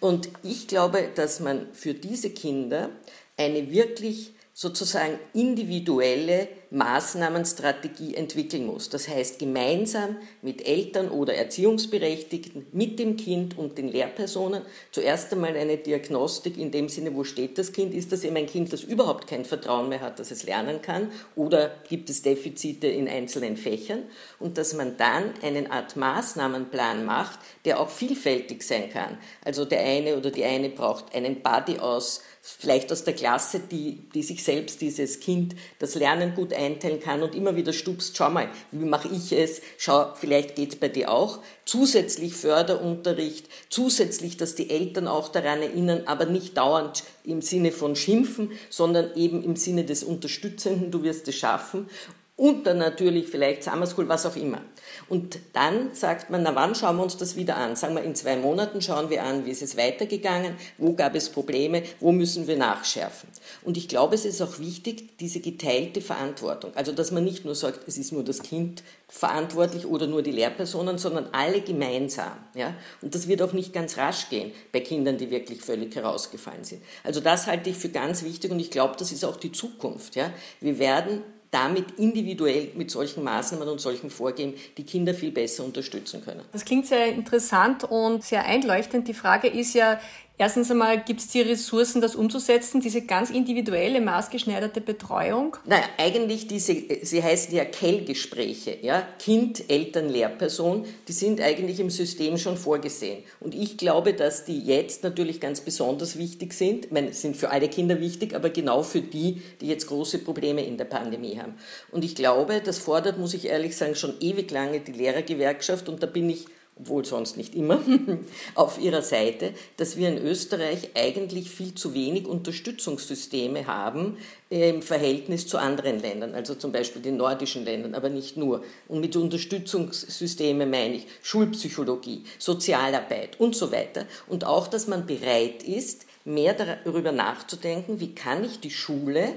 Und 0.00 0.28
ich 0.42 0.66
glaube, 0.66 1.10
dass 1.14 1.38
man 1.38 1.68
für 1.72 1.94
diese 1.94 2.30
Kinder 2.30 2.90
eine 3.36 3.70
wirklich 3.70 4.32
sozusagen 4.52 5.20
individuelle 5.32 6.48
Maßnahmenstrategie 6.76 8.14
entwickeln 8.14 8.66
muss. 8.66 8.90
Das 8.90 9.08
heißt, 9.08 9.38
gemeinsam 9.38 10.16
mit 10.42 10.66
Eltern 10.66 11.08
oder 11.08 11.34
Erziehungsberechtigten, 11.34 12.66
mit 12.72 12.98
dem 12.98 13.16
Kind 13.16 13.56
und 13.56 13.78
den 13.78 13.88
Lehrpersonen 13.88 14.62
zuerst 14.92 15.32
einmal 15.32 15.56
eine 15.56 15.78
Diagnostik 15.78 16.58
in 16.58 16.70
dem 16.70 16.88
Sinne, 16.88 17.14
wo 17.14 17.24
steht 17.24 17.58
das 17.58 17.72
Kind? 17.72 17.94
Ist 17.94 18.12
das 18.12 18.24
eben 18.24 18.36
ein 18.36 18.46
Kind, 18.46 18.72
das 18.72 18.82
überhaupt 18.82 19.26
kein 19.26 19.44
Vertrauen 19.44 19.88
mehr 19.88 20.02
hat, 20.02 20.18
dass 20.18 20.30
es 20.30 20.44
lernen 20.44 20.82
kann? 20.82 21.10
Oder 21.34 21.72
gibt 21.88 22.10
es 22.10 22.22
Defizite 22.22 22.86
in 22.88 23.08
einzelnen 23.08 23.56
Fächern? 23.56 24.02
Und 24.38 24.58
dass 24.58 24.74
man 24.74 24.96
dann 24.98 25.32
eine 25.42 25.70
Art 25.70 25.96
Maßnahmenplan 25.96 27.04
macht, 27.06 27.38
der 27.64 27.80
auch 27.80 27.90
vielfältig 27.90 28.62
sein 28.62 28.90
kann. 28.90 29.16
Also 29.44 29.64
der 29.64 29.80
eine 29.80 30.16
oder 30.16 30.30
die 30.30 30.44
eine 30.44 30.68
braucht 30.68 31.14
einen 31.14 31.42
Buddy 31.42 31.78
aus 31.78 32.20
vielleicht 32.48 32.92
aus 32.92 33.02
der 33.02 33.14
Klasse, 33.14 33.58
die, 33.58 34.08
die 34.14 34.22
sich 34.22 34.44
selbst, 34.44 34.80
dieses 34.80 35.18
Kind, 35.18 35.56
das 35.80 35.96
Lernen 35.96 36.34
gut 36.36 36.52
einteilen 36.66 37.00
kann 37.00 37.22
und 37.22 37.34
immer 37.34 37.56
wieder 37.56 37.72
stupst, 37.72 38.16
schau 38.16 38.30
mal, 38.30 38.48
wie 38.72 38.84
mache 38.84 39.08
ich 39.08 39.32
es, 39.32 39.62
schau, 39.78 40.12
vielleicht 40.14 40.56
geht 40.56 40.74
es 40.74 40.76
bei 40.76 40.88
dir 40.88 41.10
auch. 41.10 41.40
Zusätzlich 41.64 42.34
Förderunterricht, 42.34 43.46
zusätzlich, 43.70 44.36
dass 44.36 44.54
die 44.54 44.70
Eltern 44.70 45.08
auch 45.08 45.28
daran 45.28 45.62
erinnern, 45.62 46.02
aber 46.06 46.26
nicht 46.26 46.56
dauernd 46.56 47.04
im 47.24 47.40
Sinne 47.40 47.72
von 47.72 47.96
Schimpfen, 47.96 48.52
sondern 48.68 49.14
eben 49.16 49.42
im 49.42 49.56
Sinne 49.56 49.84
des 49.84 50.04
Unterstützenden, 50.04 50.90
du 50.90 51.02
wirst 51.02 51.28
es 51.28 51.36
schaffen. 51.36 51.88
Und 52.36 52.66
dann 52.66 52.76
natürlich 52.76 53.28
vielleicht 53.28 53.64
Summer 53.64 53.86
School, 53.86 54.08
was 54.08 54.26
auch 54.26 54.36
immer. 54.36 54.60
Und 55.08 55.38
dann 55.54 55.94
sagt 55.94 56.28
man, 56.28 56.42
na 56.42 56.54
wann 56.54 56.74
schauen 56.74 56.96
wir 56.96 57.02
uns 57.02 57.16
das 57.16 57.34
wieder 57.34 57.56
an? 57.56 57.76
Sagen 57.76 57.94
wir, 57.94 58.02
in 58.02 58.14
zwei 58.14 58.36
Monaten 58.36 58.82
schauen 58.82 59.08
wir 59.08 59.22
an, 59.22 59.46
wie 59.46 59.50
ist 59.50 59.62
es 59.62 59.78
weitergegangen, 59.78 60.54
wo 60.76 60.92
gab 60.92 61.14
es 61.14 61.30
Probleme, 61.30 61.82
wo 61.98 62.12
müssen 62.12 62.46
wir 62.46 62.58
nachschärfen. 62.58 63.30
Und 63.62 63.78
ich 63.78 63.88
glaube, 63.88 64.14
es 64.14 64.26
ist 64.26 64.42
auch 64.42 64.58
wichtig, 64.58 65.16
diese 65.18 65.40
geteilte 65.40 66.02
Verantwortung. 66.02 66.72
Also, 66.74 66.92
dass 66.92 67.10
man 67.10 67.24
nicht 67.24 67.46
nur 67.46 67.54
sagt, 67.54 67.88
es 67.88 67.96
ist 67.96 68.12
nur 68.12 68.22
das 68.22 68.42
Kind 68.42 68.82
verantwortlich 69.08 69.86
oder 69.86 70.06
nur 70.06 70.22
die 70.22 70.32
Lehrpersonen, 70.32 70.98
sondern 70.98 71.28
alle 71.32 71.62
gemeinsam. 71.62 72.32
Ja? 72.54 72.74
Und 73.00 73.14
das 73.14 73.28
wird 73.28 73.40
auch 73.40 73.54
nicht 73.54 73.72
ganz 73.72 73.96
rasch 73.96 74.28
gehen 74.28 74.52
bei 74.72 74.80
Kindern, 74.80 75.16
die 75.16 75.30
wirklich 75.30 75.62
völlig 75.62 75.94
herausgefallen 75.94 76.64
sind. 76.64 76.82
Also 77.02 77.20
das 77.20 77.46
halte 77.46 77.70
ich 77.70 77.76
für 77.76 77.88
ganz 77.88 78.24
wichtig 78.24 78.50
und 78.50 78.60
ich 78.60 78.70
glaube, 78.70 78.96
das 78.98 79.12
ist 79.12 79.24
auch 79.24 79.36
die 79.36 79.52
Zukunft. 79.52 80.16
Ja? 80.16 80.32
Wir 80.60 80.78
werden 80.78 81.22
damit 81.50 81.98
individuell 81.98 82.72
mit 82.74 82.90
solchen 82.90 83.22
Maßnahmen 83.24 83.68
und 83.68 83.80
solchen 83.80 84.10
Vorgehen 84.10 84.54
die 84.76 84.84
Kinder 84.84 85.14
viel 85.14 85.30
besser 85.30 85.64
unterstützen 85.64 86.22
können. 86.24 86.42
Das 86.52 86.64
klingt 86.64 86.86
sehr 86.86 87.06
interessant 87.06 87.84
und 87.84 88.24
sehr 88.24 88.44
einleuchtend. 88.44 89.08
Die 89.08 89.14
Frage 89.14 89.48
ist 89.48 89.74
ja, 89.74 89.98
Erstens 90.38 90.70
einmal 90.70 91.02
gibt 91.02 91.20
es 91.20 91.28
die 91.28 91.40
Ressourcen, 91.40 92.02
das 92.02 92.14
umzusetzen, 92.14 92.82
diese 92.82 93.00
ganz 93.00 93.30
individuelle, 93.30 94.02
maßgeschneiderte 94.02 94.82
Betreuung? 94.82 95.56
Naja, 95.64 95.84
eigentlich 95.96 96.46
diese, 96.46 96.76
sie 97.02 97.22
heißen 97.22 97.54
ja 97.54 97.64
Kell-Gespräche, 97.64 98.76
ja, 98.82 99.08
Kind, 99.18 99.70
Eltern, 99.70 100.10
Lehrperson, 100.10 100.84
die 101.08 101.12
sind 101.12 101.40
eigentlich 101.40 101.80
im 101.80 101.88
System 101.88 102.36
schon 102.36 102.58
vorgesehen. 102.58 103.24
Und 103.40 103.54
ich 103.54 103.78
glaube, 103.78 104.12
dass 104.12 104.44
die 104.44 104.60
jetzt 104.60 105.02
natürlich 105.04 105.40
ganz 105.40 105.62
besonders 105.62 106.18
wichtig 106.18 106.52
sind. 106.52 106.86
Ich 106.86 106.92
meine, 106.92 107.14
sind 107.14 107.34
für 107.34 107.48
alle 107.48 107.68
Kinder 107.70 107.98
wichtig, 108.00 108.34
aber 108.34 108.50
genau 108.50 108.82
für 108.82 109.00
die, 109.00 109.40
die 109.62 109.68
jetzt 109.68 109.86
große 109.86 110.18
Probleme 110.18 110.62
in 110.62 110.76
der 110.76 110.84
Pandemie 110.84 111.38
haben. 111.40 111.54
Und 111.90 112.04
ich 112.04 112.14
glaube, 112.14 112.60
das 112.62 112.78
fordert, 112.78 113.18
muss 113.18 113.32
ich 113.32 113.46
ehrlich 113.46 113.74
sagen, 113.74 113.94
schon 113.94 114.20
ewig 114.20 114.50
lange 114.50 114.80
die 114.80 114.92
Lehrergewerkschaft 114.92 115.88
und 115.88 116.02
da 116.02 116.06
bin 116.06 116.28
ich 116.28 116.44
obwohl 116.78 117.04
sonst 117.04 117.36
nicht 117.36 117.54
immer, 117.54 117.80
auf 118.54 118.78
ihrer 118.78 119.02
Seite, 119.02 119.52
dass 119.78 119.96
wir 119.96 120.08
in 120.08 120.18
Österreich 120.18 120.90
eigentlich 120.94 121.50
viel 121.50 121.74
zu 121.74 121.94
wenig 121.94 122.26
Unterstützungssysteme 122.26 123.66
haben 123.66 124.18
äh, 124.50 124.70
im 124.70 124.82
Verhältnis 124.82 125.46
zu 125.46 125.58
anderen 125.58 126.00
Ländern, 126.00 126.34
also 126.34 126.54
zum 126.54 126.72
Beispiel 126.72 127.00
den 127.00 127.16
nordischen 127.16 127.64
Ländern, 127.64 127.94
aber 127.94 128.10
nicht 128.10 128.36
nur. 128.36 128.62
Und 128.88 129.00
mit 129.00 129.16
Unterstützungssystemen 129.16 130.68
meine 130.68 130.96
ich 130.96 131.06
Schulpsychologie, 131.22 132.24
Sozialarbeit 132.38 133.40
und 133.40 133.56
so 133.56 133.72
weiter. 133.72 134.04
Und 134.28 134.44
auch, 134.44 134.68
dass 134.68 134.86
man 134.86 135.06
bereit 135.06 135.62
ist, 135.62 136.06
mehr 136.26 136.54
darüber 136.54 137.12
nachzudenken, 137.12 138.00
wie 138.00 138.14
kann 138.14 138.44
ich 138.44 138.60
die 138.60 138.70
Schule 138.70 139.32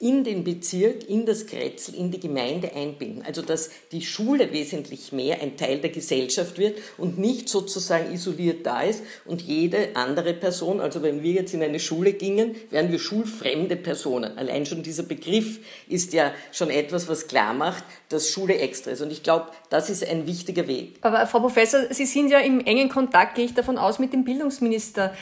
in 0.00 0.24
den 0.24 0.44
Bezirk, 0.44 1.08
in 1.10 1.26
das 1.26 1.46
Kretzel, 1.46 1.94
in 1.94 2.10
die 2.10 2.18
Gemeinde 2.18 2.74
einbinden. 2.74 3.22
Also 3.22 3.42
dass 3.42 3.68
die 3.92 4.00
Schule 4.00 4.50
wesentlich 4.50 5.12
mehr 5.12 5.42
ein 5.42 5.58
Teil 5.58 5.78
der 5.78 5.90
Gesellschaft 5.90 6.56
wird 6.56 6.78
und 6.96 7.18
nicht 7.18 7.50
sozusagen 7.50 8.10
isoliert 8.10 8.64
da 8.64 8.80
ist 8.80 9.02
und 9.26 9.42
jede 9.42 9.94
andere 9.94 10.32
Person, 10.32 10.80
also 10.80 11.02
wenn 11.02 11.22
wir 11.22 11.32
jetzt 11.32 11.52
in 11.52 11.62
eine 11.62 11.78
Schule 11.78 12.14
gingen, 12.14 12.54
wären 12.70 12.90
wir 12.90 12.98
schulfremde 12.98 13.76
Personen. 13.76 14.38
Allein 14.38 14.64
schon 14.64 14.82
dieser 14.82 15.02
Begriff 15.02 15.60
ist 15.86 16.14
ja 16.14 16.32
schon 16.50 16.70
etwas, 16.70 17.06
was 17.06 17.28
klar 17.28 17.52
macht, 17.52 17.84
dass 18.08 18.30
Schule 18.30 18.56
extra 18.56 18.92
ist. 18.92 19.02
Und 19.02 19.12
ich 19.12 19.22
glaube, 19.22 19.48
das 19.68 19.90
ist 19.90 20.08
ein 20.08 20.26
wichtiger 20.26 20.66
Weg. 20.66 20.94
Aber 21.02 21.26
Frau 21.26 21.40
Professor, 21.40 21.80
Sie 21.90 22.06
sind 22.06 22.30
ja 22.30 22.38
im 22.38 22.60
engen 22.64 22.88
Kontakt, 22.88 23.34
gehe 23.34 23.44
ich 23.44 23.54
davon 23.54 23.76
aus, 23.76 23.98
mit 23.98 24.14
dem 24.14 24.24
Bildungsminister. 24.24 25.12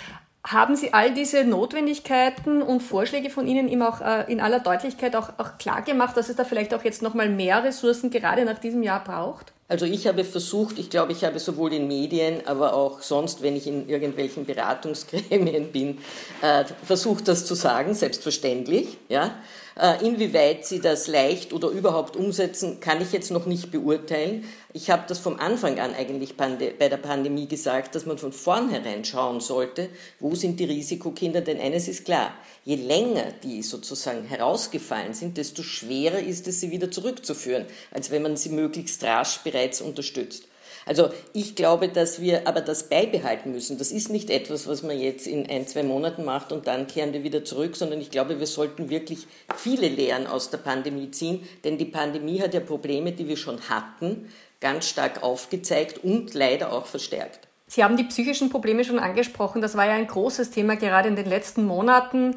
Haben 0.47 0.77
Sie 0.77 0.95
all 0.95 1.13
diese 1.13 1.45
Notwendigkeiten 1.45 2.63
und 2.63 2.81
Vorschläge 2.81 3.29
von 3.29 3.47
Ihnen 3.47 3.69
ihm 3.69 3.83
auch 3.83 4.01
äh, 4.01 4.31
in 4.33 4.41
aller 4.41 4.61
Deutlichkeit 4.61 5.17
auch, 5.17 5.31
auch 5.39 5.59
klar 5.59 5.83
gemacht, 5.83 6.17
dass 6.17 6.29
es 6.29 6.37
da 6.37 6.45
vielleicht 6.45 6.73
auch 6.75 6.85
jetzt 6.85 7.03
nochmal 7.03 7.29
mehr 7.29 7.65
Ressourcen 7.65 8.11
gerade 8.11 8.45
nach 8.45 8.59
diesem 8.59 8.83
Jahr 8.83 9.03
braucht? 9.03 9.53
Also 9.71 9.85
ich 9.85 10.07
habe 10.07 10.25
versucht, 10.25 10.79
ich 10.79 10.89
glaube, 10.89 11.13
ich 11.13 11.25
habe 11.25 11.39
sowohl 11.39 11.75
in 11.75 11.87
Medien, 11.87 12.47
aber 12.47 12.73
auch 12.73 13.03
sonst, 13.03 13.43
wenn 13.43 13.55
ich 13.55 13.67
in 13.67 13.87
irgendwelchen 13.87 14.47
Beratungsgremien 14.47 15.73
bin, 15.73 15.99
äh, 16.41 16.65
versucht, 16.85 17.29
das 17.29 17.45
zu 17.45 17.55
sagen, 17.55 17.93
selbstverständlich. 17.93 18.97
Ja. 19.11 19.35
Äh, 19.79 20.05
inwieweit 20.05 20.67
sie 20.67 20.81
das 20.81 21.07
leicht 21.07 21.53
oder 21.53 21.69
überhaupt 21.69 22.17
umsetzen, 22.17 22.81
kann 22.81 23.01
ich 23.01 23.13
jetzt 23.13 23.31
noch 23.31 23.47
nicht 23.47 23.71
beurteilen. 23.71 24.45
Ich 24.73 24.91
habe 24.91 25.05
das 25.07 25.21
vom 25.21 25.39
Anfang 25.39 25.79
an 25.79 25.95
eigentlich 25.95 26.37
bei 26.37 26.49
der 26.57 26.97
Pandemie 26.97 27.47
gesagt, 27.47 27.95
dass 27.95 28.05
man 28.05 28.19
von 28.19 28.33
vornherein 28.33 29.05
schauen 29.05 29.41
sollte, 29.41 29.89
wo 30.19 30.35
sind 30.35 30.59
die 30.59 30.65
Risikokinder, 30.65 31.43
denn 31.43 31.61
eines 31.61 31.87
ist 31.87 32.05
klar, 32.05 32.33
je 32.65 32.75
länger 32.75 33.33
die 33.45 33.63
sozusagen 33.63 34.25
herausgefallen 34.25 35.15
sind, 35.15 35.37
desto 35.37 35.63
schwerer 35.63 36.19
ist 36.19 36.49
es, 36.49 36.61
sie 36.61 36.73
wieder 36.73 36.91
zurückzuführen, 36.91 37.65
als 37.93 38.11
wenn 38.11 38.23
man 38.23 38.37
sie 38.37 38.51
möglichst 38.51 39.03
rasch 39.05 39.39
bereits 39.45 39.58
unterstützt. 39.81 40.45
Also 40.89 41.11
ich 41.35 41.55
glaube, 41.55 41.89
dass 41.89 42.21
wir 42.21 42.49
aber 42.49 42.63
das 42.63 42.89
beibehalten 42.89 43.53
müssen. 43.53 43.77
Das 43.77 43.93
ist 43.93 44.09
nicht 44.09 44.31
etwas, 44.31 44.67
was 44.67 44.83
man 44.83 44.99
jetzt 44.99 45.27
in 45.27 45.49
ein, 45.49 45.67
zwei 45.67 45.83
Monaten 45.83 46.25
macht 46.25 46.51
und 46.51 46.67
dann 46.67 46.87
kehren 46.87 47.13
wir 47.13 47.23
wieder 47.23 47.45
zurück, 47.45 47.77
sondern 47.77 48.01
ich 48.01 48.11
glaube, 48.11 48.41
wir 48.41 48.47
sollten 48.47 48.89
wirklich 48.89 49.27
viele 49.55 49.89
Lehren 49.89 50.27
aus 50.27 50.49
der 50.49 50.59
Pandemie 50.59 51.11
ziehen, 51.11 51.47
denn 51.63 51.77
die 51.77 51.85
Pandemie 51.85 52.41
hat 52.41 52.55
ja 52.55 52.61
Probleme, 52.61 53.13
die 53.13 53.29
wir 53.29 53.37
schon 53.37 53.69
hatten, 53.69 54.33
ganz 54.61 54.89
stark 54.89 55.23
aufgezeigt 55.23 56.03
und 56.05 56.33
leider 56.33 56.73
auch 56.73 56.87
verstärkt. 56.87 57.49
Sie 57.67 57.85
haben 57.85 57.99
die 57.99 58.05
psychischen 58.05 58.49
Probleme 58.49 58.83
schon 58.83 58.99
angesprochen. 58.99 59.61
Das 59.61 59.77
war 59.77 59.85
ja 59.85 59.93
ein 59.93 60.07
großes 60.07 60.51
Thema 60.51 60.77
gerade 60.77 61.09
in 61.09 61.17
den 61.17 61.29
letzten 61.29 61.67
Monaten 61.67 62.37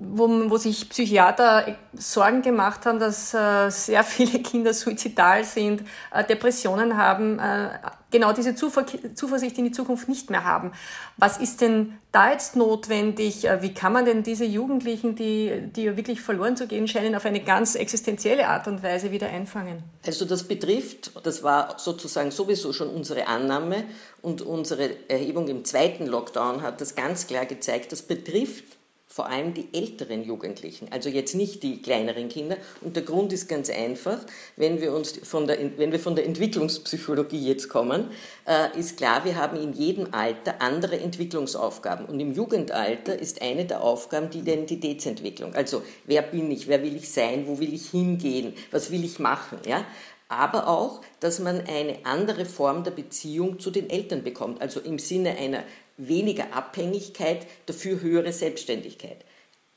wo, 0.00 0.50
wo 0.50 0.56
sich 0.56 0.88
Psychiater 0.88 1.76
Sorgen 1.92 2.42
gemacht 2.42 2.86
haben, 2.86 2.98
dass 2.98 3.34
äh, 3.34 3.70
sehr 3.70 4.02
viele 4.02 4.38
Kinder 4.42 4.72
suizidal 4.72 5.44
sind, 5.44 5.82
äh, 6.12 6.24
Depressionen 6.24 6.96
haben, 6.96 7.38
äh, 7.38 7.68
genau 8.10 8.32
diese 8.32 8.54
Zuver 8.54 8.86
Zuversicht 9.14 9.58
in 9.58 9.64
die 9.64 9.72
Zukunft 9.72 10.08
nicht 10.08 10.30
mehr 10.30 10.44
haben. 10.44 10.72
Was 11.18 11.36
ist 11.38 11.60
denn 11.60 11.98
da 12.12 12.32
jetzt 12.32 12.56
notwendig? 12.56 13.44
Äh, 13.44 13.62
wie 13.62 13.74
kann 13.74 13.92
man 13.92 14.06
denn 14.06 14.22
diese 14.22 14.46
Jugendlichen, 14.46 15.16
die, 15.16 15.70
die 15.76 15.96
wirklich 15.96 16.22
verloren 16.22 16.56
zu 16.56 16.66
gehen 16.66 16.88
scheinen, 16.88 17.14
auf 17.14 17.26
eine 17.26 17.40
ganz 17.40 17.74
existenzielle 17.74 18.48
Art 18.48 18.68
und 18.68 18.82
Weise 18.82 19.12
wieder 19.12 19.28
einfangen? 19.28 19.82
Also 20.06 20.24
das 20.24 20.44
betrifft, 20.44 21.12
das 21.24 21.42
war 21.42 21.78
sozusagen 21.78 22.30
sowieso 22.30 22.72
schon 22.72 22.88
unsere 22.88 23.26
Annahme 23.26 23.84
und 24.22 24.40
unsere 24.40 25.08
Erhebung 25.08 25.48
im 25.48 25.64
zweiten 25.64 26.06
Lockdown 26.06 26.62
hat 26.62 26.80
das 26.80 26.94
ganz 26.94 27.26
klar 27.26 27.44
gezeigt, 27.44 27.92
das 27.92 28.02
betrifft 28.02 28.79
vor 29.12 29.26
allem 29.26 29.54
die 29.54 29.66
älteren 29.72 30.22
Jugendlichen, 30.22 30.86
also 30.92 31.08
jetzt 31.08 31.34
nicht 31.34 31.64
die 31.64 31.82
kleineren 31.82 32.28
Kinder. 32.28 32.56
Und 32.80 32.94
der 32.94 33.02
Grund 33.02 33.32
ist 33.32 33.48
ganz 33.48 33.68
einfach, 33.68 34.18
wenn 34.56 34.80
wir, 34.80 34.92
uns 34.92 35.18
von 35.24 35.48
der, 35.48 35.58
wenn 35.78 35.90
wir 35.90 35.98
von 35.98 36.14
der 36.14 36.26
Entwicklungspsychologie 36.26 37.44
jetzt 37.44 37.68
kommen, 37.68 38.12
äh, 38.46 38.78
ist 38.78 38.98
klar, 38.98 39.24
wir 39.24 39.34
haben 39.34 39.60
in 39.60 39.72
jedem 39.72 40.14
Alter 40.14 40.62
andere 40.62 41.00
Entwicklungsaufgaben. 41.00 42.06
Und 42.06 42.20
im 42.20 42.32
Jugendalter 42.32 43.18
ist 43.18 43.42
eine 43.42 43.64
der 43.64 43.82
Aufgaben 43.82 44.30
die 44.30 44.38
Identitätsentwicklung. 44.38 45.56
Also 45.56 45.82
wer 46.04 46.22
bin 46.22 46.48
ich, 46.52 46.68
wer 46.68 46.80
will 46.84 46.94
ich 46.94 47.10
sein, 47.10 47.48
wo 47.48 47.58
will 47.58 47.74
ich 47.74 47.90
hingehen, 47.90 48.54
was 48.70 48.92
will 48.92 49.04
ich 49.04 49.18
machen. 49.18 49.58
Ja? 49.66 49.84
aber 50.30 50.68
auch, 50.68 51.00
dass 51.18 51.40
man 51.40 51.66
eine 51.66 51.98
andere 52.04 52.44
Form 52.44 52.84
der 52.84 52.92
Beziehung 52.92 53.58
zu 53.58 53.72
den 53.72 53.90
Eltern 53.90 54.22
bekommt, 54.22 54.62
also 54.62 54.78
im 54.78 55.00
Sinne 55.00 55.36
einer 55.36 55.64
weniger 56.08 56.54
Abhängigkeit, 56.54 57.46
dafür 57.66 58.00
höhere 58.00 58.32
Selbstständigkeit. 58.32 59.24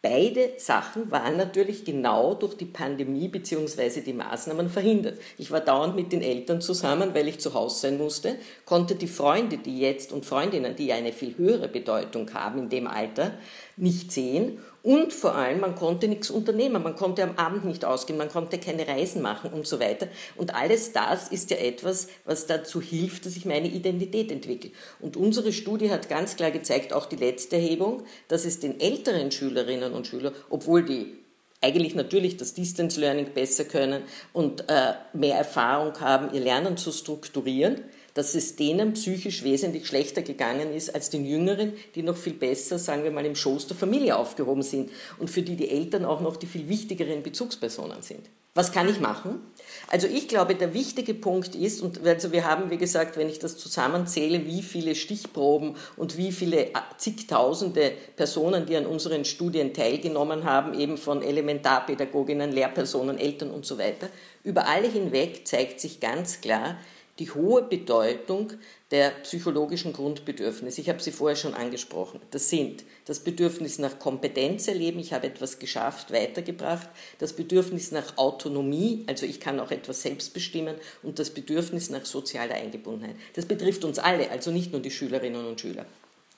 Beide 0.01 0.51
Sachen 0.57 1.11
waren 1.11 1.37
natürlich 1.37 1.85
genau 1.85 2.33
durch 2.33 2.55
die 2.55 2.65
Pandemie 2.65 3.29
bzw. 3.29 4.01
die 4.01 4.11
Maßnahmen 4.11 4.69
verhindert. 4.69 5.17
Ich 5.37 5.49
war 5.49 5.61
dauernd 5.61 5.95
mit 5.95 6.11
den 6.11 6.21
Eltern 6.21 6.59
zusammen, 6.59 7.13
weil 7.13 7.29
ich 7.29 7.39
zu 7.39 7.53
Hause 7.53 7.79
sein 7.79 7.97
musste, 7.97 8.35
konnte 8.65 8.95
die 8.95 9.07
Freunde, 9.07 9.59
die 9.59 9.79
jetzt 9.79 10.11
und 10.11 10.25
Freundinnen, 10.25 10.75
die 10.75 10.91
eine 10.91 11.13
viel 11.13 11.37
höhere 11.37 11.69
Bedeutung 11.69 12.33
haben 12.33 12.59
in 12.59 12.69
dem 12.69 12.87
Alter, 12.87 13.37
nicht 13.77 14.11
sehen 14.11 14.59
und 14.83 15.13
vor 15.13 15.33
allem, 15.33 15.61
man 15.61 15.75
konnte 15.75 16.09
nichts 16.09 16.29
unternehmen, 16.29 16.83
man 16.83 16.97
konnte 16.97 17.23
am 17.23 17.37
Abend 17.37 17.63
nicht 17.63 17.85
ausgehen, 17.85 18.17
man 18.19 18.27
konnte 18.27 18.57
keine 18.57 18.85
Reisen 18.85 19.21
machen 19.21 19.53
und 19.53 19.65
so 19.65 19.79
weiter. 19.79 20.09
Und 20.35 20.53
alles 20.53 20.91
das 20.91 21.29
ist 21.29 21.51
ja 21.51 21.57
etwas, 21.57 22.09
was 22.25 22.47
dazu 22.47 22.81
hilft, 22.81 23.25
dass 23.25 23.37
ich 23.37 23.45
meine 23.45 23.69
Identität 23.69 24.29
entwickle. 24.29 24.71
Und 24.99 25.15
unsere 25.15 25.53
Studie 25.53 25.89
hat 25.89 26.09
ganz 26.09 26.35
klar 26.35 26.51
gezeigt, 26.51 26.91
auch 26.91 27.05
die 27.05 27.15
letzte 27.15 27.55
Erhebung, 27.55 28.03
dass 28.27 28.43
es 28.43 28.59
den 28.59 28.77
älteren 28.81 29.31
Schülerinnen 29.31 29.93
und 29.93 30.05
Schülern, 30.05 30.35
obwohl 30.49 30.83
die 30.83 31.15
eigentlich 31.61 31.95
natürlich 31.95 32.35
das 32.35 32.53
Distance 32.53 32.99
Learning 32.99 33.33
besser 33.33 33.63
können 33.63 34.03
und 34.33 34.69
äh, 34.69 34.95
mehr 35.13 35.37
Erfahrung 35.37 35.97
haben, 36.01 36.33
ihr 36.33 36.41
Lernen 36.41 36.75
zu 36.75 36.91
strukturieren, 36.91 37.85
dass 38.13 38.35
es 38.35 38.55
denen 38.55 38.93
psychisch 38.93 39.43
wesentlich 39.43 39.87
schlechter 39.87 40.21
gegangen 40.21 40.73
ist 40.73 40.93
als 40.93 41.09
den 41.09 41.25
Jüngeren, 41.25 41.73
die 41.95 42.03
noch 42.03 42.17
viel 42.17 42.33
besser, 42.33 42.79
sagen 42.79 43.03
wir 43.03 43.11
mal, 43.11 43.25
im 43.25 43.35
Schoß 43.35 43.67
der 43.67 43.77
Familie 43.77 44.17
aufgehoben 44.17 44.63
sind 44.63 44.91
und 45.19 45.29
für 45.29 45.41
die 45.41 45.55
die 45.55 45.69
Eltern 45.69 46.05
auch 46.05 46.21
noch 46.21 46.37
die 46.37 46.47
viel 46.47 46.69
wichtigeren 46.69 47.23
Bezugspersonen 47.23 48.01
sind. 48.01 48.29
Was 48.55 48.71
kann 48.71 48.87
ich 48.87 48.99
machen? 48.99 49.39
Also 49.87 50.05
ich 50.05 50.27
glaube, 50.27 50.53
der 50.53 50.75
wichtige 50.75 51.15
Punkt 51.15 51.55
ist, 51.55 51.81
und 51.81 52.05
also 52.05 52.31
wir 52.31 52.45
haben, 52.45 52.69
wie 52.69 52.77
gesagt, 52.77 53.17
wenn 53.17 53.27
ich 53.27 53.39
das 53.39 53.57
zusammenzähle, 53.57 54.45
wie 54.45 54.61
viele 54.61 54.93
Stichproben 54.93 55.75
und 55.97 56.17
wie 56.17 56.31
viele 56.31 56.67
zigtausende 56.97 57.93
Personen, 58.15 58.67
die 58.67 58.75
an 58.75 58.85
unseren 58.85 59.25
Studien 59.25 59.73
teilgenommen 59.73 60.43
haben, 60.43 60.79
eben 60.79 60.97
von 60.97 61.23
Elementarpädagoginnen, 61.23 62.51
Lehrpersonen, 62.51 63.17
Eltern 63.17 63.49
und 63.49 63.65
so 63.65 63.79
weiter, 63.79 64.09
über 64.43 64.67
alle 64.67 64.87
hinweg 64.87 65.47
zeigt 65.47 65.79
sich 65.79 65.99
ganz 65.99 66.39
klar, 66.41 66.77
die 67.19 67.29
hohe 67.29 67.61
Bedeutung 67.61 68.53
der 68.89 69.11
psychologischen 69.21 69.93
Grundbedürfnisse. 69.93 70.81
Ich 70.81 70.89
habe 70.89 71.01
sie 71.01 71.11
vorher 71.11 71.35
schon 71.35 71.53
angesprochen. 71.53 72.19
Das 72.31 72.49
sind 72.49 72.83
das 73.05 73.19
Bedürfnis 73.19 73.77
nach 73.77 73.99
Kompetenz 73.99 74.67
erleben, 74.67 74.99
ich 74.99 75.13
habe 75.13 75.27
etwas 75.27 75.59
geschafft, 75.59 76.11
weitergebracht, 76.11 76.89
das 77.19 77.33
Bedürfnis 77.33 77.91
nach 77.91 78.17
Autonomie, 78.17 79.03
also 79.07 79.25
ich 79.25 79.39
kann 79.39 79.59
auch 79.59 79.71
etwas 79.71 80.01
selbst 80.01 80.33
bestimmen 80.33 80.75
und 81.03 81.19
das 81.19 81.29
Bedürfnis 81.29 81.89
nach 81.89 82.05
sozialer 82.05 82.55
Eingebundenheit. 82.55 83.15
Das 83.33 83.45
betrifft 83.45 83.83
uns 83.83 83.99
alle, 83.99 84.31
also 84.31 84.51
nicht 84.51 84.71
nur 84.71 84.81
die 84.81 84.91
Schülerinnen 84.91 85.45
und 85.45 85.59
Schüler. 85.59 85.85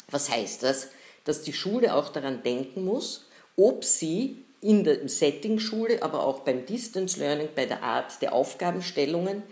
Was 0.10 0.30
heißt 0.30 0.64
das? 0.64 0.90
Dass 1.24 1.42
die 1.42 1.54
Schule 1.54 1.96
auch 1.96 2.10
daran 2.10 2.44
denken 2.44 2.84
muss, 2.84 3.26
ob 3.56 3.84
sie 3.84 4.44
in 4.62 4.84
der 4.84 5.08
Setting 5.08 5.60
Schule, 5.60 6.02
aber 6.02 6.26
auch 6.26 6.40
beim 6.40 6.66
Distance 6.66 7.20
Learning, 7.20 7.50
bei 7.56 7.66
der 7.66 7.84
Art 7.84 8.22
der 8.22 8.34
Aufgabenstellungen 8.34 9.44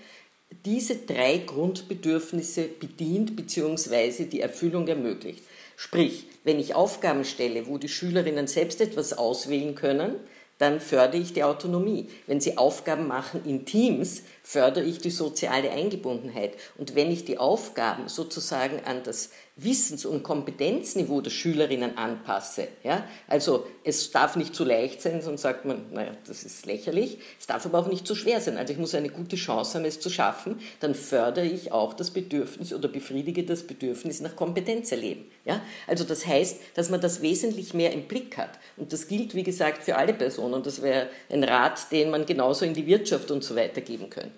diese 0.65 0.95
drei 0.95 1.37
Grundbedürfnisse 1.37 2.63
bedient 2.67 3.35
bzw. 3.35 4.25
die 4.25 4.41
Erfüllung 4.41 4.87
ermöglicht. 4.87 5.43
Sprich, 5.75 6.27
wenn 6.43 6.59
ich 6.59 6.75
Aufgaben 6.75 7.25
stelle, 7.25 7.67
wo 7.67 7.77
die 7.77 7.89
Schülerinnen 7.89 8.47
selbst 8.47 8.81
etwas 8.81 9.13
auswählen 9.13 9.75
können, 9.75 10.15
dann 10.57 10.79
fördere 10.79 11.21
ich 11.21 11.33
die 11.33 11.43
Autonomie. 11.43 12.07
Wenn 12.27 12.39
sie 12.39 12.57
Aufgaben 12.57 13.07
machen 13.07 13.41
in 13.45 13.65
Teams, 13.65 14.23
fördere 14.43 14.83
ich 14.83 14.99
die 14.99 15.09
soziale 15.09 15.71
Eingebundenheit. 15.71 16.57
Und 16.77 16.95
wenn 16.95 17.11
ich 17.11 17.25
die 17.25 17.37
Aufgaben 17.37 18.09
sozusagen 18.09 18.81
an 18.85 19.01
das 19.03 19.29
Wissens- 19.55 20.05
und 20.05 20.23
Kompetenzniveau 20.23 21.21
der 21.21 21.29
Schülerinnen 21.29 21.95
anpasse. 21.95 22.67
Ja? 22.83 23.07
Also 23.27 23.67
es 23.83 24.09
darf 24.09 24.35
nicht 24.35 24.55
zu 24.55 24.63
leicht 24.63 24.99
sein, 24.99 25.21
sonst 25.21 25.43
sagt 25.43 25.65
man, 25.65 25.91
naja, 25.91 26.11
das 26.25 26.43
ist 26.43 26.65
lächerlich. 26.65 27.19
Es 27.39 27.45
darf 27.45 27.63
aber 27.67 27.77
auch 27.77 27.87
nicht 27.87 28.07
zu 28.07 28.15
schwer 28.15 28.41
sein. 28.41 28.57
Also 28.57 28.73
ich 28.73 28.79
muss 28.79 28.95
eine 28.95 29.09
gute 29.09 29.35
Chance 29.35 29.77
haben, 29.77 29.85
es 29.85 29.99
zu 29.99 30.09
schaffen. 30.09 30.59
Dann 30.79 30.95
fördere 30.95 31.45
ich 31.45 31.71
auch 31.71 31.93
das 31.93 32.09
Bedürfnis 32.09 32.73
oder 32.73 32.87
befriedige 32.87 33.43
das 33.43 33.61
Bedürfnis 33.61 34.21
nach 34.21 34.35
Kompetenz 34.35 34.91
erleben. 34.91 35.29
Ja? 35.45 35.61
Also 35.85 36.03
das 36.03 36.25
heißt, 36.25 36.59
dass 36.73 36.89
man 36.89 36.99
das 36.99 37.21
wesentlich 37.21 37.75
mehr 37.75 37.93
im 37.93 38.07
Blick 38.07 38.37
hat. 38.37 38.57
Und 38.75 38.91
das 38.91 39.07
gilt, 39.07 39.35
wie 39.35 39.43
gesagt, 39.43 39.83
für 39.83 39.97
alle 39.97 40.15
Personen. 40.15 40.55
Und 40.55 40.65
das 40.65 40.81
wäre 40.81 41.09
ein 41.29 41.43
Rat, 41.43 41.91
den 41.91 42.09
man 42.09 42.25
genauso 42.25 42.65
in 42.65 42.73
die 42.73 42.87
Wirtschaft 42.87 43.29
und 43.29 43.43
so 43.43 43.55
weiter 43.55 43.81
geben 43.81 44.09
könnte. 44.09 44.32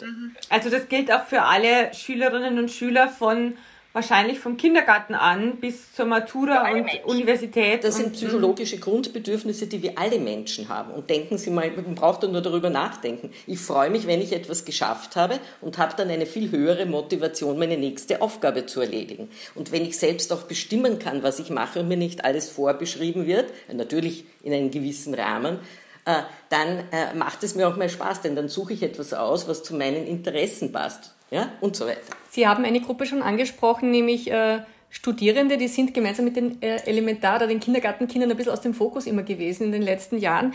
Also 0.50 0.70
das 0.70 0.88
gilt 0.88 1.12
auch 1.12 1.26
für 1.26 1.44
alle 1.44 1.94
Schülerinnen 1.94 2.60
und 2.60 2.72
Schüler 2.72 3.08
von 3.10 3.56
wahrscheinlich 3.96 4.40
vom 4.40 4.58
Kindergarten 4.58 5.16
an 5.16 5.56
bis 5.62 5.94
zur 5.94 6.06
Matura 6.06 6.70
und 6.70 6.84
Menschen. 6.84 7.06
Universität. 7.06 7.82
Das 7.86 7.96
sind 7.96 8.12
psychologische 8.12 8.78
Grundbedürfnisse, 8.78 9.68
die 9.68 9.82
wir 9.82 9.98
alle 9.98 10.20
Menschen 10.20 10.68
haben. 10.68 10.92
Und 10.92 11.10
denken 11.10 11.38
Sie 11.38 11.50
mal, 11.50 11.72
man 11.72 11.96
braucht 11.96 12.22
da 12.22 12.28
nur 12.28 12.42
darüber 12.42 12.70
nachdenken. 12.70 13.32
Ich 13.48 13.60
freue 13.60 13.90
mich, 13.90 14.06
wenn 14.06 14.20
ich 14.20 14.34
etwas 14.34 14.66
geschafft 14.66 15.16
habe 15.16 15.40
und 15.62 15.78
habe 15.78 15.94
dann 15.96 16.10
eine 16.10 16.26
viel 16.26 16.52
höhere 16.52 16.86
Motivation, 16.86 17.58
meine 17.58 17.78
nächste 17.78 18.22
Aufgabe 18.22 18.66
zu 18.66 18.82
erledigen. 18.82 19.30
Und 19.56 19.72
wenn 19.72 19.86
ich 19.86 19.98
selbst 19.98 20.34
auch 20.34 20.44
bestimmen 20.44 21.00
kann, 21.00 21.24
was 21.24 21.40
ich 21.40 21.50
mache 21.50 21.80
und 21.80 21.88
mir 21.88 21.96
nicht 21.96 22.26
alles 22.26 22.50
vorbeschrieben 22.50 23.28
wird, 23.28 23.46
natürlich 23.72 24.26
in 24.44 24.52
einem 24.52 24.72
gewissen 24.72 25.14
Rahmen, 25.14 25.60
äh, 26.06 26.22
dann 26.50 26.84
äh, 26.92 27.14
macht 27.16 27.44
es 27.44 27.56
mir 27.56 27.68
auch 27.68 27.76
mehr 27.76 27.90
Spaß, 27.90 28.22
denn 28.22 28.36
dann 28.36 28.48
suche 28.48 28.74
ich 28.74 28.84
etwas 28.84 29.14
aus, 29.14 29.48
was 29.48 29.64
zu 29.64 29.76
meinen 29.76 30.06
Interessen 30.08 30.72
passt 30.72 31.14
ja, 31.32 31.50
und 31.62 31.76
so 31.76 31.86
weiter. 31.86 32.00
Sie 32.30 32.48
haben 32.48 32.64
eine 32.66 32.82
Gruppe 32.82 33.06
schon 33.06 33.22
angesprochen, 33.22 33.92
nämlich 33.92 34.32
äh, 34.32 34.60
Studierende, 34.90 35.58
die 35.58 35.68
sind 35.68 35.94
gemeinsam 35.94 36.26
mit 36.26 36.38
den 36.38 36.62
äh, 36.62 36.78
Elementar- 36.86 37.36
oder 37.36 37.48
den 37.48 37.60
Kindergartenkindern 37.60 38.32
ein 38.32 38.38
bisschen 38.38 38.54
aus 38.54 38.62
dem 38.62 38.74
Fokus 38.74 39.08
immer 39.08 39.24
gewesen 39.24 39.66
in 39.66 39.72
den 39.74 39.82
letzten 39.82 40.18
Jahren. 40.18 40.54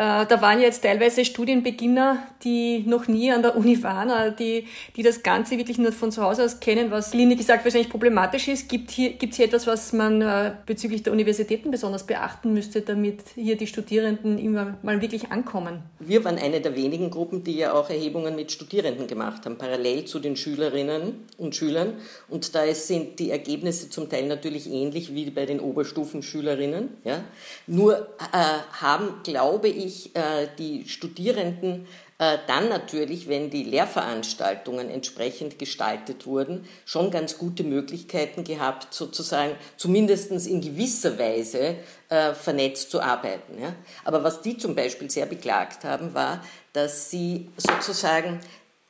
Äh, 0.00 0.24
da 0.24 0.40
waren 0.40 0.62
jetzt 0.62 0.82
teilweise 0.82 1.26
Studienbeginner, 1.26 2.22
die 2.42 2.84
noch 2.86 3.06
nie 3.06 3.30
an 3.32 3.42
der 3.42 3.54
Uni 3.54 3.82
waren, 3.82 4.08
äh, 4.08 4.34
die, 4.34 4.66
die 4.96 5.02
das 5.02 5.22
Ganze 5.22 5.58
wirklich 5.58 5.76
nur 5.76 5.92
von 5.92 6.10
zu 6.10 6.22
Hause 6.22 6.42
aus 6.42 6.58
kennen, 6.58 6.90
was 6.90 7.12
Lini 7.12 7.36
gesagt 7.36 7.64
wahrscheinlich 7.64 7.90
problematisch 7.90 8.48
ist. 8.48 8.70
Gibt 8.70 8.90
hier, 8.92 9.12
gibt 9.12 9.34
hier 9.34 9.44
etwas, 9.44 9.66
was 9.66 9.92
man 9.92 10.22
äh, 10.22 10.52
bezüglich 10.64 11.02
der 11.02 11.12
Universitäten 11.12 11.70
besonders 11.70 12.06
beachten 12.06 12.54
müsste, 12.54 12.80
damit 12.80 13.20
hier 13.34 13.58
die 13.58 13.66
Studierenden 13.66 14.38
immer 14.38 14.78
mal 14.80 15.02
wirklich 15.02 15.30
ankommen? 15.32 15.82
Wir 15.98 16.24
waren 16.24 16.38
eine 16.38 16.62
der 16.62 16.74
wenigen 16.74 17.10
Gruppen, 17.10 17.44
die 17.44 17.58
ja 17.58 17.74
auch 17.74 17.90
Erhebungen 17.90 18.34
mit 18.36 18.50
Studierenden 18.50 19.06
gemacht 19.06 19.44
haben, 19.44 19.58
parallel 19.58 20.06
zu 20.06 20.18
den 20.18 20.34
Schülerinnen 20.34 21.26
und 21.36 21.54
Schülern. 21.54 21.92
Und 22.26 22.54
da 22.54 22.72
sind 22.72 23.18
die 23.18 23.30
Ergebnisse 23.30 23.90
zum 23.90 24.08
Teil 24.08 24.26
natürlich 24.28 24.66
ähnlich 24.66 25.14
wie 25.14 25.28
bei 25.28 25.44
den 25.44 25.60
Oberstufenschülerinnen. 25.60 26.88
Ja? 27.04 27.22
Nur 27.66 27.98
äh, 27.98 28.80
haben, 28.80 29.16
glaube 29.24 29.68
ich, 29.68 29.89
ich 29.90 30.16
äh, 30.16 30.48
die 30.58 30.88
Studierenden 30.88 31.86
äh, 32.18 32.38
dann 32.46 32.68
natürlich, 32.68 33.28
wenn 33.28 33.50
die 33.50 33.64
Lehrveranstaltungen 33.64 34.90
entsprechend 34.90 35.58
gestaltet 35.58 36.26
wurden, 36.26 36.66
schon 36.84 37.10
ganz 37.10 37.38
gute 37.38 37.64
Möglichkeiten 37.64 38.44
gehabt, 38.44 38.94
sozusagen 38.94 39.56
zumindest 39.76 40.30
in 40.46 40.60
gewisser 40.60 41.18
Weise 41.18 41.76
äh, 42.08 42.34
vernetzt 42.34 42.90
zu 42.90 43.00
arbeiten. 43.00 43.60
Ja? 43.60 43.74
Aber 44.04 44.22
was 44.22 44.42
die 44.42 44.56
zum 44.58 44.74
Beispiel 44.74 45.10
sehr 45.10 45.26
beklagt 45.26 45.84
haben, 45.84 46.14
war, 46.14 46.44
dass 46.72 47.10
sie 47.10 47.48
sozusagen 47.56 48.40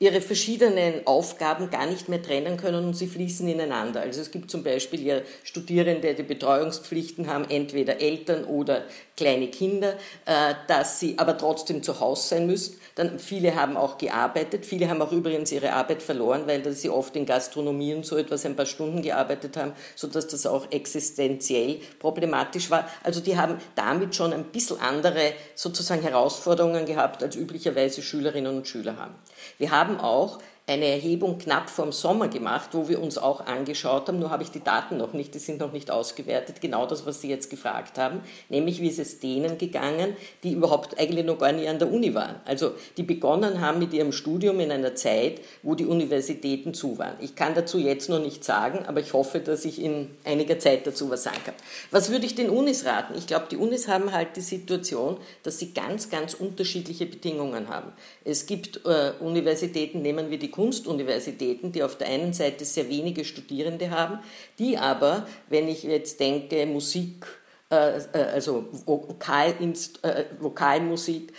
ihre 0.00 0.22
verschiedenen 0.22 1.06
Aufgaben 1.06 1.68
gar 1.68 1.84
nicht 1.84 2.08
mehr 2.08 2.22
trennen 2.22 2.56
können 2.56 2.86
und 2.86 2.94
sie 2.94 3.06
fließen 3.06 3.46
ineinander. 3.46 4.00
Also 4.00 4.22
es 4.22 4.30
gibt 4.30 4.50
zum 4.50 4.64
Beispiel 4.64 5.02
ja 5.02 5.20
Studierende, 5.44 6.14
die 6.14 6.22
Betreuungspflichten 6.22 7.26
haben, 7.28 7.44
entweder 7.50 8.00
Eltern 8.00 8.44
oder 8.44 8.84
kleine 9.20 9.48
Kinder, 9.48 9.96
äh, 10.24 10.54
dass 10.66 10.98
sie 10.98 11.18
aber 11.18 11.36
trotzdem 11.36 11.82
zu 11.82 12.00
Hause 12.00 12.28
sein 12.28 12.46
müssen. 12.46 12.80
Dann 12.94 13.18
viele 13.18 13.54
haben 13.54 13.76
auch 13.76 13.98
gearbeitet, 13.98 14.64
viele 14.64 14.88
haben 14.88 15.02
auch 15.02 15.12
übrigens 15.12 15.52
ihre 15.52 15.74
Arbeit 15.74 16.02
verloren, 16.02 16.44
weil 16.46 16.66
sie 16.72 16.88
oft 16.88 17.14
in 17.16 17.26
Gastronomie 17.26 17.94
und 17.94 18.06
so 18.06 18.16
etwas 18.16 18.46
ein 18.46 18.56
paar 18.56 18.64
Stunden 18.64 19.02
gearbeitet 19.02 19.58
haben, 19.58 19.72
sodass 19.94 20.26
das 20.26 20.46
auch 20.46 20.70
existenziell 20.70 21.80
problematisch 21.98 22.70
war. 22.70 22.88
Also 23.02 23.20
die 23.20 23.36
haben 23.36 23.58
damit 23.74 24.14
schon 24.14 24.32
ein 24.32 24.44
bisschen 24.44 24.80
andere 24.80 25.34
sozusagen 25.54 26.00
Herausforderungen 26.02 26.86
gehabt, 26.86 27.22
als 27.22 27.36
üblicherweise 27.36 28.00
Schülerinnen 28.00 28.56
und 28.56 28.68
Schüler 28.68 28.96
haben. 28.96 29.14
Wir 29.58 29.70
haben 29.70 30.00
auch 30.00 30.38
eine 30.70 30.86
Erhebung 30.86 31.38
knapp 31.38 31.68
vorm 31.68 31.90
Sommer 31.90 32.28
gemacht, 32.28 32.70
wo 32.72 32.88
wir 32.88 33.02
uns 33.02 33.18
auch 33.18 33.44
angeschaut 33.46 34.06
haben, 34.06 34.20
nur 34.20 34.30
habe 34.30 34.44
ich 34.44 34.52
die 34.52 34.62
Daten 34.62 34.98
noch 34.98 35.12
nicht, 35.12 35.34
die 35.34 35.40
sind 35.40 35.58
noch 35.58 35.72
nicht 35.72 35.90
ausgewertet, 35.90 36.60
genau 36.60 36.86
das, 36.86 37.04
was 37.06 37.20
Sie 37.20 37.28
jetzt 37.28 37.50
gefragt 37.50 37.98
haben, 37.98 38.20
nämlich 38.48 38.80
wie 38.80 38.86
ist 38.86 39.00
es 39.00 39.18
denen 39.18 39.58
gegangen, 39.58 40.16
die 40.44 40.52
überhaupt 40.52 40.98
eigentlich 41.00 41.26
noch 41.26 41.38
gar 41.38 41.50
nie 41.50 41.66
an 41.66 41.80
der 41.80 41.90
Uni 41.92 42.14
waren. 42.14 42.36
Also 42.44 42.72
die 42.96 43.02
begonnen 43.02 43.60
haben 43.60 43.80
mit 43.80 43.92
ihrem 43.92 44.12
Studium 44.12 44.60
in 44.60 44.70
einer 44.70 44.94
Zeit, 44.94 45.40
wo 45.64 45.74
die 45.74 45.86
Universitäten 45.86 46.72
zu 46.72 46.98
waren. 46.98 47.16
Ich 47.18 47.34
kann 47.34 47.54
dazu 47.54 47.78
jetzt 47.78 48.08
noch 48.08 48.20
nicht 48.20 48.44
sagen, 48.44 48.86
aber 48.86 49.00
ich 49.00 49.12
hoffe, 49.12 49.40
dass 49.40 49.64
ich 49.64 49.82
in 49.82 50.10
einiger 50.24 50.60
Zeit 50.60 50.86
dazu 50.86 51.10
was 51.10 51.24
sagen 51.24 51.38
kann. 51.44 51.54
Was 51.90 52.10
würde 52.10 52.26
ich 52.26 52.36
den 52.36 52.48
Unis 52.48 52.84
raten? 52.84 53.14
Ich 53.18 53.26
glaube, 53.26 53.46
die 53.50 53.56
Unis 53.56 53.88
haben 53.88 54.12
halt 54.12 54.36
die 54.36 54.40
Situation, 54.40 55.16
dass 55.42 55.58
sie 55.58 55.74
ganz, 55.74 56.10
ganz 56.10 56.34
unterschiedliche 56.34 57.06
Bedingungen 57.06 57.68
haben. 57.68 57.92
Es 58.24 58.46
gibt 58.46 58.86
äh, 58.86 59.12
Universitäten, 59.18 60.02
nehmen 60.02 60.30
wir 60.30 60.38
die 60.38 60.50
Kunstuniversitäten, 60.60 61.72
die 61.72 61.82
auf 61.82 61.96
der 61.96 62.08
einen 62.08 62.34
Seite 62.34 62.66
sehr 62.66 62.90
wenige 62.90 63.24
Studierende 63.24 63.90
haben, 63.90 64.18
die 64.58 64.76
aber, 64.76 65.26
wenn 65.48 65.68
ich 65.68 65.84
jetzt 65.84 66.20
denke, 66.20 66.66
Musik, 66.66 67.24
äh, 67.70 67.96
äh, 68.12 68.24
also 68.34 68.66
äh, 68.82 70.24
Vokalmusik 70.38 71.32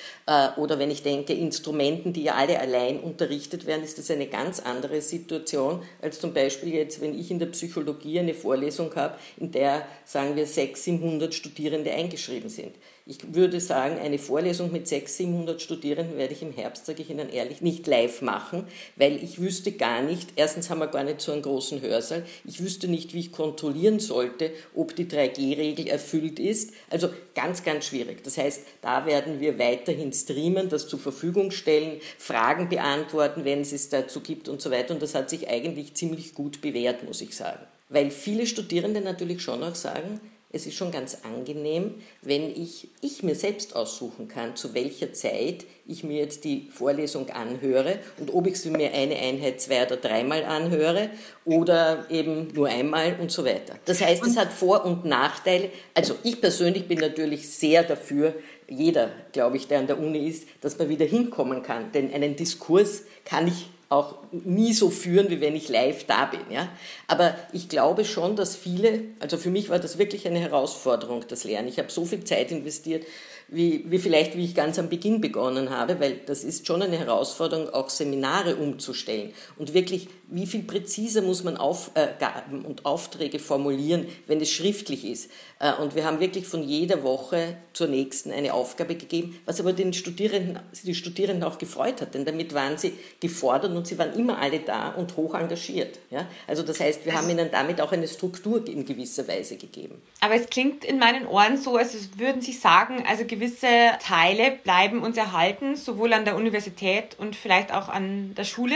oder 0.58 0.80
wenn 0.80 0.92
ich 0.92 1.04
denke 1.04 1.34
Instrumenten, 1.34 2.14
die 2.14 2.24
ja 2.24 2.36
alle 2.36 2.60
allein 2.60 3.00
unterrichtet 3.00 3.66
werden, 3.66 3.84
ist 3.84 3.98
das 3.98 4.12
eine 4.12 4.28
ganz 4.28 4.60
andere 4.60 5.02
Situation 5.02 5.82
als 6.02 6.20
zum 6.20 6.34
Beispiel 6.34 6.74
jetzt, 6.74 7.02
wenn 7.02 7.18
ich 7.18 7.32
in 7.32 7.40
der 7.40 7.48
Psychologie 7.48 8.20
eine 8.20 8.34
Vorlesung 8.34 8.96
habe, 8.96 9.16
in 9.38 9.52
der, 9.52 9.86
sagen 10.06 10.36
wir, 10.36 10.46
600, 10.46 11.02
700 11.02 11.34
Studierende 11.34 11.92
eingeschrieben 11.92 12.50
sind. 12.50 12.76
Ich 13.06 13.34
würde 13.34 13.60
sagen, 13.60 14.00
eine 14.00 14.20
Vorlesung 14.20 14.72
mit 14.72 14.88
600, 14.88 15.12
700 15.12 15.62
Studierenden 15.62 16.18
werde 16.18 16.34
ich 16.34 16.44
im 16.44 16.54
Herbst, 16.54 16.86
sage 16.86 17.02
ich 17.02 17.10
Ihnen 17.10 17.30
ehrlich, 17.30 17.62
nicht 17.62 17.88
live 17.88 18.22
machen, 18.22 18.68
weil 18.96 19.22
ich 19.24 19.42
wüsste 19.42 19.72
gar 19.72 20.02
nicht, 20.02 20.30
erstens 20.36 20.70
haben 20.70 20.80
wir 20.80 20.88
gar 20.88 21.04
nicht 21.04 21.20
so 21.20 21.32
einen 21.32 21.42
großen 21.42 21.82
Hörsaal, 21.82 22.24
ich 22.46 22.64
wüsste 22.64 22.88
nicht, 22.88 23.14
wie 23.14 23.20
ich 23.20 23.32
kontrollieren 23.32 24.00
sollte, 24.00 24.52
ob 24.76 24.96
die 24.96 25.06
3G-Regel 25.06 25.88
erfüllt 25.88 26.40
ist. 26.40 26.74
Also 26.90 27.10
ganz, 27.34 27.64
ganz 27.64 27.86
schwierig. 27.86 28.24
Das 28.24 28.38
heißt, 28.38 28.62
da 28.82 29.06
werden 29.06 29.40
wir 29.40 29.58
weiterhin 29.58 30.14
streamen, 30.22 30.70
das 30.70 30.88
zur 30.88 31.00
Verfügung 31.00 31.52
stellen, 31.52 32.00
Fragen 32.18 32.70
beantworten, 32.70 33.46
wenn 33.46 33.62
es 33.62 33.72
es 33.72 33.90
dazu 33.90 34.22
gibt 34.22 34.50
und 34.50 34.62
so 34.62 34.72
weiter. 34.72 34.94
Und 34.94 35.02
das 35.02 35.16
hat 35.16 35.30
sich 35.30 35.50
eigentlich 35.50 35.94
ziemlich 35.94 36.34
gut 36.34 36.62
bewährt, 36.62 37.04
muss 37.04 37.22
ich 37.22 37.36
sagen. 37.36 37.66
Weil 37.90 38.10
viele 38.10 38.48
Studierende 38.48 39.02
natürlich 39.02 39.42
schon 39.42 39.64
auch 39.64 39.76
sagen, 39.76 40.22
es 40.54 40.66
ist 40.66 40.76
schon 40.76 40.92
ganz 40.92 41.20
angenehm, 41.24 41.96
wenn 42.22 42.50
ich, 42.50 42.90
ich 43.02 43.24
mir 43.24 43.36
selbst 43.36 43.76
aussuchen 43.76 44.28
kann, 44.28 44.56
zu 44.58 44.74
welcher 44.74 45.14
Zeit 45.14 45.66
ich 45.88 46.04
mir 46.04 46.18
jetzt 46.18 46.44
die 46.44 46.68
Vorlesung 46.72 47.30
anhöre 47.30 48.00
und 48.20 48.34
ob 48.34 48.48
ich 48.48 48.60
sie 48.60 48.70
mir 48.70 48.94
eine 48.94 49.16
Einheit 49.16 49.62
zwei 49.62 49.86
oder 49.86 49.96
dreimal 49.96 50.44
anhöre 50.44 51.10
oder 51.46 52.06
eben 52.10 52.50
nur 52.54 52.68
einmal 52.68 53.18
und 53.20 53.32
so 53.32 53.46
weiter. 53.46 53.76
Das 53.86 54.02
heißt, 54.02 54.26
es 54.26 54.38
hat 54.38 54.52
Vor- 54.52 54.86
und 54.86 55.06
Nachteile. 55.06 55.70
Also 55.94 56.16
ich 56.24 56.42
persönlich 56.42 56.88
bin 56.88 57.00
natürlich 57.00 57.50
sehr 57.50 57.84
dafür, 57.84 58.36
jeder, 58.72 59.12
glaube 59.34 59.58
ich, 59.58 59.68
der 59.68 59.80
an 59.80 59.88
der 59.88 60.00
Uni 60.00 60.28
ist, 60.28 60.48
dass 60.62 60.80
man 60.80 60.88
wieder 60.90 61.06
hinkommen 61.06 61.62
kann. 61.62 61.92
Denn 61.92 62.14
einen 62.14 62.36
Diskurs 62.36 63.04
kann 63.26 63.48
ich 63.48 63.68
auch 63.90 64.16
nie 64.32 64.72
so 64.72 64.90
führen, 64.90 65.30
wie 65.30 65.42
wenn 65.42 65.56
ich 65.56 65.68
live 65.68 66.06
da 66.06 66.26
bin. 66.26 66.40
Ja? 66.50 66.70
Aber 67.08 67.36
ich 67.52 67.68
glaube 67.68 68.06
schon, 68.06 68.38
dass 68.38 68.56
viele, 68.56 69.02
also 69.20 69.38
für 69.38 69.50
mich 69.50 69.70
war 69.70 69.80
das 69.80 69.98
wirklich 69.98 70.26
eine 70.26 70.40
Herausforderung, 70.40 71.26
das 71.28 71.44
Lernen. 71.44 71.68
Ich 71.68 71.78
habe 71.78 71.92
so 71.92 72.06
viel 72.06 72.24
Zeit 72.24 72.52
investiert, 72.52 73.06
wie, 73.52 73.84
wie 73.92 74.00
vielleicht, 74.00 74.38
wie 74.38 74.46
ich 74.46 74.56
ganz 74.56 74.80
am 74.80 74.88
Beginn 74.88 75.20
begonnen 75.20 75.70
habe, 75.70 76.00
weil 76.00 76.22
das 76.26 76.46
ist 76.46 76.66
schon 76.66 76.82
eine 76.82 76.98
Herausforderung, 76.98 77.70
auch 77.70 77.90
Seminare 77.90 78.56
umzustellen 78.56 79.34
und 79.58 79.74
wirklich, 79.74 80.08
wie 80.30 80.48
viel 80.48 80.64
präziser 80.64 81.22
muss 81.22 81.44
man 81.44 81.58
Aufgaben 81.58 82.64
und 82.64 82.86
Aufträge 82.86 83.40
formulieren, 83.40 84.08
wenn 84.28 84.40
es 84.40 84.50
schriftlich 84.50 85.04
ist. 85.04 85.30
Äh, 85.60 85.74
und 85.74 85.96
wir 85.96 86.06
haben 86.06 86.22
wirklich 86.22 86.48
von 86.48 86.64
jeder 86.64 87.04
Woche 87.04 87.58
zur 87.74 87.88
nächsten 87.88 88.32
eine 88.32 88.54
Aufgabe 88.54 88.96
gegeben, 88.96 89.38
was 89.46 89.60
aber 89.60 89.74
den 89.74 89.92
Studierenden, 89.92 90.60
die 90.84 90.96
Studierenden 90.96 91.44
auch 91.44 91.58
gefreut 91.58 92.00
hat, 92.00 92.14
denn 92.14 92.24
damit 92.24 92.54
waren 92.54 92.78
sie 92.78 92.94
gefordert 93.20 93.76
und 93.76 93.86
sie 93.86 93.98
waren 93.98 94.18
immer 94.18 94.40
alle 94.40 94.60
da 94.60 94.92
und 94.92 95.18
hoch 95.18 95.36
engagiert. 95.36 96.00
Ja? 96.10 96.26
Also 96.48 96.64
das 96.64 96.80
heißt, 96.80 97.06
wir 97.06 97.14
haben 97.14 97.30
ihnen 97.30 97.50
damit 97.52 97.82
auch 97.82 97.92
eine 97.92 98.08
Struktur 98.08 98.66
in 98.66 98.86
gewisser 98.86 99.28
Weise 99.28 99.58
gegeben. 99.58 100.02
Aber 100.22 100.36
es 100.36 100.50
klingt 100.50 100.86
in 100.86 101.00
meinen 101.00 101.28
Ohren 101.28 101.58
so, 101.58 101.76
als 101.76 101.94
würden 102.18 102.42
Sie 102.42 102.54
sagen, 102.54 103.04
also 103.06 103.26
gewisse 103.26 103.41
Teile 103.50 104.52
bleiben 104.64 105.02
uns 105.02 105.18
erhalten, 105.18 105.76
sowohl 105.76 106.14
an 106.14 106.26
der 106.26 106.36
Universität 106.36 107.18
und 107.18 107.36
vielleicht 107.36 107.74
auch 107.74 107.90
an 107.90 108.36
der 108.36 108.44
Schule, 108.44 108.76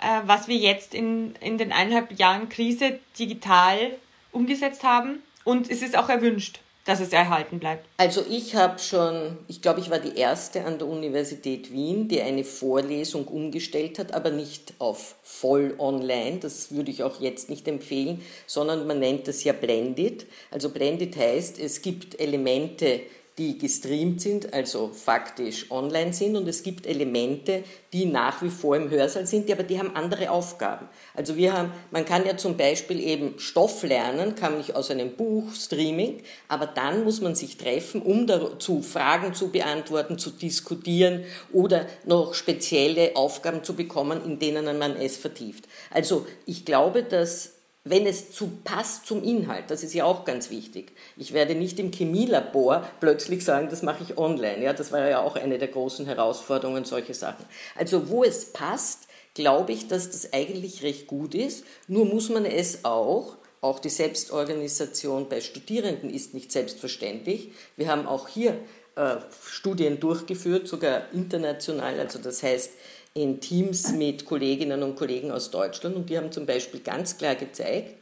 äh, 0.00 0.20
was 0.24 0.48
wir 0.48 0.56
jetzt 0.56 0.94
in, 0.94 1.34
in 1.40 1.58
den 1.58 1.72
eineinhalb 1.72 2.18
Jahren 2.18 2.48
Krise 2.48 2.98
digital 3.18 3.92
umgesetzt 4.32 4.82
haben. 4.84 5.22
Und 5.44 5.70
es 5.70 5.82
ist 5.82 5.96
auch 5.96 6.08
erwünscht 6.08 6.60
dass 6.84 7.00
es 7.00 7.12
erhalten 7.12 7.58
bleibt? 7.58 7.86
Also 7.98 8.24
ich 8.28 8.56
habe 8.56 8.78
schon, 8.78 9.38
ich 9.48 9.62
glaube, 9.62 9.80
ich 9.80 9.90
war 9.90 9.98
die 9.98 10.18
erste 10.18 10.64
an 10.64 10.78
der 10.78 10.88
Universität 10.88 11.72
Wien, 11.72 12.08
die 12.08 12.20
eine 12.20 12.42
Vorlesung 12.42 13.28
umgestellt 13.28 13.98
hat, 13.98 14.12
aber 14.12 14.30
nicht 14.30 14.74
auf 14.78 15.14
voll 15.22 15.74
online. 15.78 16.38
Das 16.40 16.72
würde 16.72 16.90
ich 16.90 17.02
auch 17.02 17.20
jetzt 17.20 17.50
nicht 17.50 17.68
empfehlen, 17.68 18.22
sondern 18.46 18.86
man 18.86 18.98
nennt 18.98 19.28
das 19.28 19.44
ja 19.44 19.52
Blended. 19.52 20.26
Also 20.50 20.70
Blended 20.70 21.16
heißt, 21.16 21.60
es 21.60 21.82
gibt 21.82 22.18
Elemente, 22.18 23.02
die 23.38 23.56
gestreamt 23.58 24.20
sind, 24.20 24.52
also 24.52 24.90
faktisch 24.92 25.70
online 25.70 26.12
sind 26.12 26.36
und 26.36 26.46
es 26.46 26.62
gibt 26.62 26.86
Elemente, 26.86 27.64
die 27.92 28.04
nach 28.04 28.42
wie 28.42 28.50
vor 28.50 28.76
im 28.76 28.90
Hörsaal 28.90 29.26
sind, 29.26 29.50
aber 29.50 29.62
die 29.62 29.78
haben 29.78 29.96
andere 29.96 30.30
Aufgaben. 30.30 30.88
Also 31.14 31.36
wir 31.36 31.52
haben, 31.52 31.72
man 31.90 32.04
kann 32.04 32.26
ja 32.26 32.36
zum 32.36 32.56
Beispiel 32.56 33.00
eben 33.00 33.38
Stoff 33.38 33.82
lernen, 33.82 34.34
kann 34.34 34.58
nicht 34.58 34.74
aus 34.74 34.90
einem 34.90 35.16
Buch, 35.16 35.54
Streaming, 35.54 36.22
aber 36.48 36.66
dann 36.66 37.04
muss 37.04 37.20
man 37.20 37.34
sich 37.34 37.56
treffen, 37.56 38.02
um 38.02 38.26
dazu 38.26 38.82
Fragen 38.82 39.32
zu 39.32 39.48
beantworten, 39.48 40.18
zu 40.18 40.30
diskutieren 40.30 41.24
oder 41.52 41.86
noch 42.04 42.34
spezielle 42.34 43.16
Aufgaben 43.16 43.64
zu 43.64 43.74
bekommen, 43.74 44.22
in 44.24 44.38
denen 44.38 44.78
man 44.78 44.96
es 44.96 45.16
vertieft. 45.16 45.66
Also 45.90 46.26
ich 46.46 46.64
glaube, 46.64 47.02
dass 47.02 47.59
wenn 47.90 48.06
es 48.06 48.32
zu, 48.32 48.50
passt 48.64 49.06
zum 49.06 49.22
Inhalt, 49.22 49.64
das 49.68 49.82
ist 49.82 49.92
ja 49.94 50.04
auch 50.04 50.24
ganz 50.24 50.50
wichtig. 50.50 50.92
Ich 51.16 51.32
werde 51.32 51.54
nicht 51.54 51.78
im 51.78 51.92
Chemielabor 51.92 52.88
plötzlich 53.00 53.44
sagen, 53.44 53.68
das 53.68 53.82
mache 53.82 54.02
ich 54.02 54.16
online. 54.16 54.62
Ja, 54.62 54.72
das 54.72 54.92
war 54.92 55.08
ja 55.08 55.20
auch 55.20 55.36
eine 55.36 55.58
der 55.58 55.68
großen 55.68 56.06
Herausforderungen, 56.06 56.84
solche 56.84 57.14
Sachen. 57.14 57.44
Also 57.76 58.08
wo 58.08 58.24
es 58.24 58.52
passt, 58.52 59.08
glaube 59.34 59.72
ich, 59.72 59.88
dass 59.88 60.10
das 60.10 60.32
eigentlich 60.32 60.82
recht 60.82 61.06
gut 61.06 61.34
ist. 61.34 61.64
Nur 61.88 62.06
muss 62.06 62.28
man 62.28 62.44
es 62.44 62.84
auch, 62.84 63.36
auch 63.60 63.78
die 63.78 63.90
Selbstorganisation 63.90 65.28
bei 65.28 65.40
Studierenden 65.40 66.10
ist 66.10 66.32
nicht 66.34 66.50
selbstverständlich. 66.50 67.52
Wir 67.76 67.88
haben 67.88 68.06
auch 68.06 68.28
hier 68.28 68.56
äh, 68.96 69.16
Studien 69.46 70.00
durchgeführt, 70.00 70.66
sogar 70.66 71.12
international. 71.12 72.00
Also 72.00 72.18
das 72.18 72.42
heißt, 72.42 72.70
in 73.14 73.40
Teams 73.40 73.92
mit 73.92 74.24
Kolleginnen 74.24 74.82
und 74.82 74.96
Kollegen 74.96 75.30
aus 75.30 75.50
Deutschland 75.50 75.96
und 75.96 76.08
die 76.08 76.16
haben 76.16 76.30
zum 76.30 76.46
Beispiel 76.46 76.80
ganz 76.80 77.18
klar 77.18 77.34
gezeigt, 77.34 77.96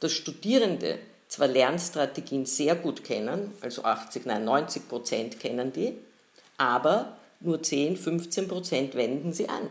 dass 0.00 0.12
Studierende 0.12 0.98
zwar 1.28 1.48
Lernstrategien 1.48 2.46
sehr 2.46 2.74
gut 2.74 3.04
kennen, 3.04 3.52
also 3.60 3.84
80, 3.84 4.26
nein 4.26 4.44
90 4.44 4.88
Prozent 4.88 5.40
kennen 5.40 5.72
die, 5.72 5.98
aber 6.56 7.16
nur 7.40 7.62
10, 7.62 7.96
15 7.96 8.48
Prozent 8.48 8.94
wenden 8.94 9.32
sie 9.32 9.48
an. 9.48 9.68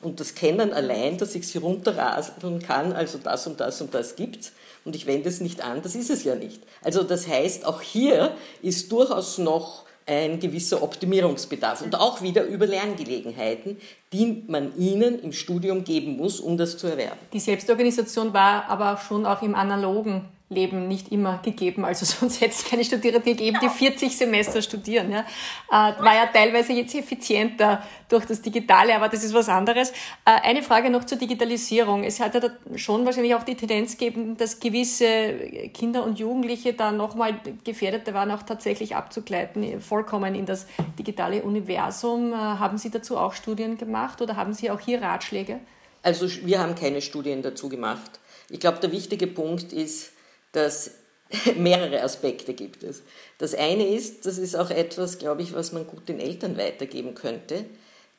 Und 0.00 0.20
das 0.20 0.36
Kennen 0.36 0.72
allein, 0.72 1.18
dass 1.18 1.34
ich 1.34 1.48
sie 1.48 1.58
runterrasen 1.58 2.62
kann, 2.62 2.92
also 2.92 3.18
das 3.18 3.46
und 3.48 3.58
das 3.58 3.80
und 3.80 3.92
das 3.94 4.14
gibt's, 4.14 4.52
und 4.84 4.94
ich 4.94 5.06
wende 5.06 5.28
es 5.28 5.40
nicht 5.40 5.62
an, 5.62 5.82
das 5.82 5.96
ist 5.96 6.10
es 6.10 6.22
ja 6.22 6.36
nicht. 6.36 6.62
Also 6.82 7.02
das 7.02 7.26
heißt, 7.26 7.66
auch 7.66 7.80
hier 7.80 8.36
ist 8.62 8.92
durchaus 8.92 9.38
noch 9.38 9.84
ein 10.08 10.40
gewisser 10.40 10.82
Optimierungsbedarf 10.82 11.82
und 11.82 11.94
auch 11.94 12.22
wieder 12.22 12.44
über 12.44 12.66
Lerngelegenheiten, 12.66 13.76
die 14.12 14.42
man 14.48 14.76
ihnen 14.78 15.20
im 15.20 15.32
Studium 15.32 15.84
geben 15.84 16.16
muss, 16.16 16.40
um 16.40 16.56
das 16.56 16.78
zu 16.78 16.86
erwerben. 16.86 17.18
Die 17.32 17.40
Selbstorganisation 17.40 18.32
war 18.32 18.68
aber 18.68 18.96
schon 18.96 19.26
auch 19.26 19.42
im 19.42 19.54
analogen 19.54 20.24
Leben 20.50 20.88
nicht 20.88 21.12
immer 21.12 21.38
gegeben. 21.44 21.84
Also 21.84 22.04
sonst 22.06 22.40
hätte 22.40 22.54
es 22.54 22.64
keine 22.64 22.84
Studierenden 22.84 23.36
gegeben, 23.36 23.58
die 23.62 23.68
40 23.68 24.16
Semester 24.16 24.62
studieren. 24.62 25.12
Ja. 25.12 25.20
Äh, 25.68 26.02
war 26.02 26.14
ja 26.14 26.26
teilweise 26.26 26.72
jetzt 26.72 26.94
effizienter 26.94 27.82
durch 28.08 28.24
das 28.24 28.40
Digitale, 28.40 28.94
aber 28.96 29.08
das 29.08 29.24
ist 29.24 29.34
was 29.34 29.48
anderes. 29.48 29.90
Äh, 30.24 30.40
eine 30.42 30.62
Frage 30.62 30.88
noch 30.88 31.04
zur 31.04 31.18
Digitalisierung. 31.18 32.02
Es 32.02 32.20
hat 32.20 32.34
ja 32.34 32.40
schon 32.76 33.04
wahrscheinlich 33.04 33.34
auch 33.34 33.42
die 33.42 33.56
Tendenz 33.56 33.98
gegeben, 33.98 34.36
dass 34.36 34.58
gewisse 34.58 35.34
Kinder 35.74 36.04
und 36.04 36.18
Jugendliche 36.18 36.72
da 36.72 36.92
nochmal 36.92 37.34
gefährdeter 37.64 38.14
waren, 38.14 38.30
auch 38.30 38.42
tatsächlich 38.42 38.96
abzugleiten, 38.96 39.80
vollkommen 39.82 40.34
in 40.34 40.46
das 40.46 40.66
digitale 40.98 41.42
Universum. 41.42 42.32
Äh, 42.32 42.36
haben 42.36 42.78
Sie 42.78 42.90
dazu 42.90 43.18
auch 43.18 43.34
Studien 43.34 43.76
gemacht 43.76 44.22
oder 44.22 44.36
haben 44.36 44.54
Sie 44.54 44.70
auch 44.70 44.80
hier 44.80 45.02
Ratschläge? 45.02 45.60
Also 46.02 46.26
wir 46.46 46.60
haben 46.60 46.74
keine 46.74 47.02
Studien 47.02 47.42
dazu 47.42 47.68
gemacht. 47.68 48.18
Ich 48.48 48.60
glaube, 48.60 48.78
der 48.78 48.92
wichtige 48.92 49.26
Punkt 49.26 49.74
ist, 49.74 50.12
dass 50.52 50.92
mehrere 51.56 52.02
Aspekte 52.02 52.54
gibt 52.54 52.82
es. 52.82 53.02
Das 53.38 53.54
eine 53.54 53.86
ist, 53.86 54.26
das 54.26 54.38
ist 54.38 54.56
auch 54.56 54.70
etwas, 54.70 55.18
glaube 55.18 55.42
ich, 55.42 55.54
was 55.54 55.72
man 55.72 55.86
gut 55.86 56.08
den 56.08 56.20
Eltern 56.20 56.56
weitergeben 56.56 57.14
könnte. 57.14 57.64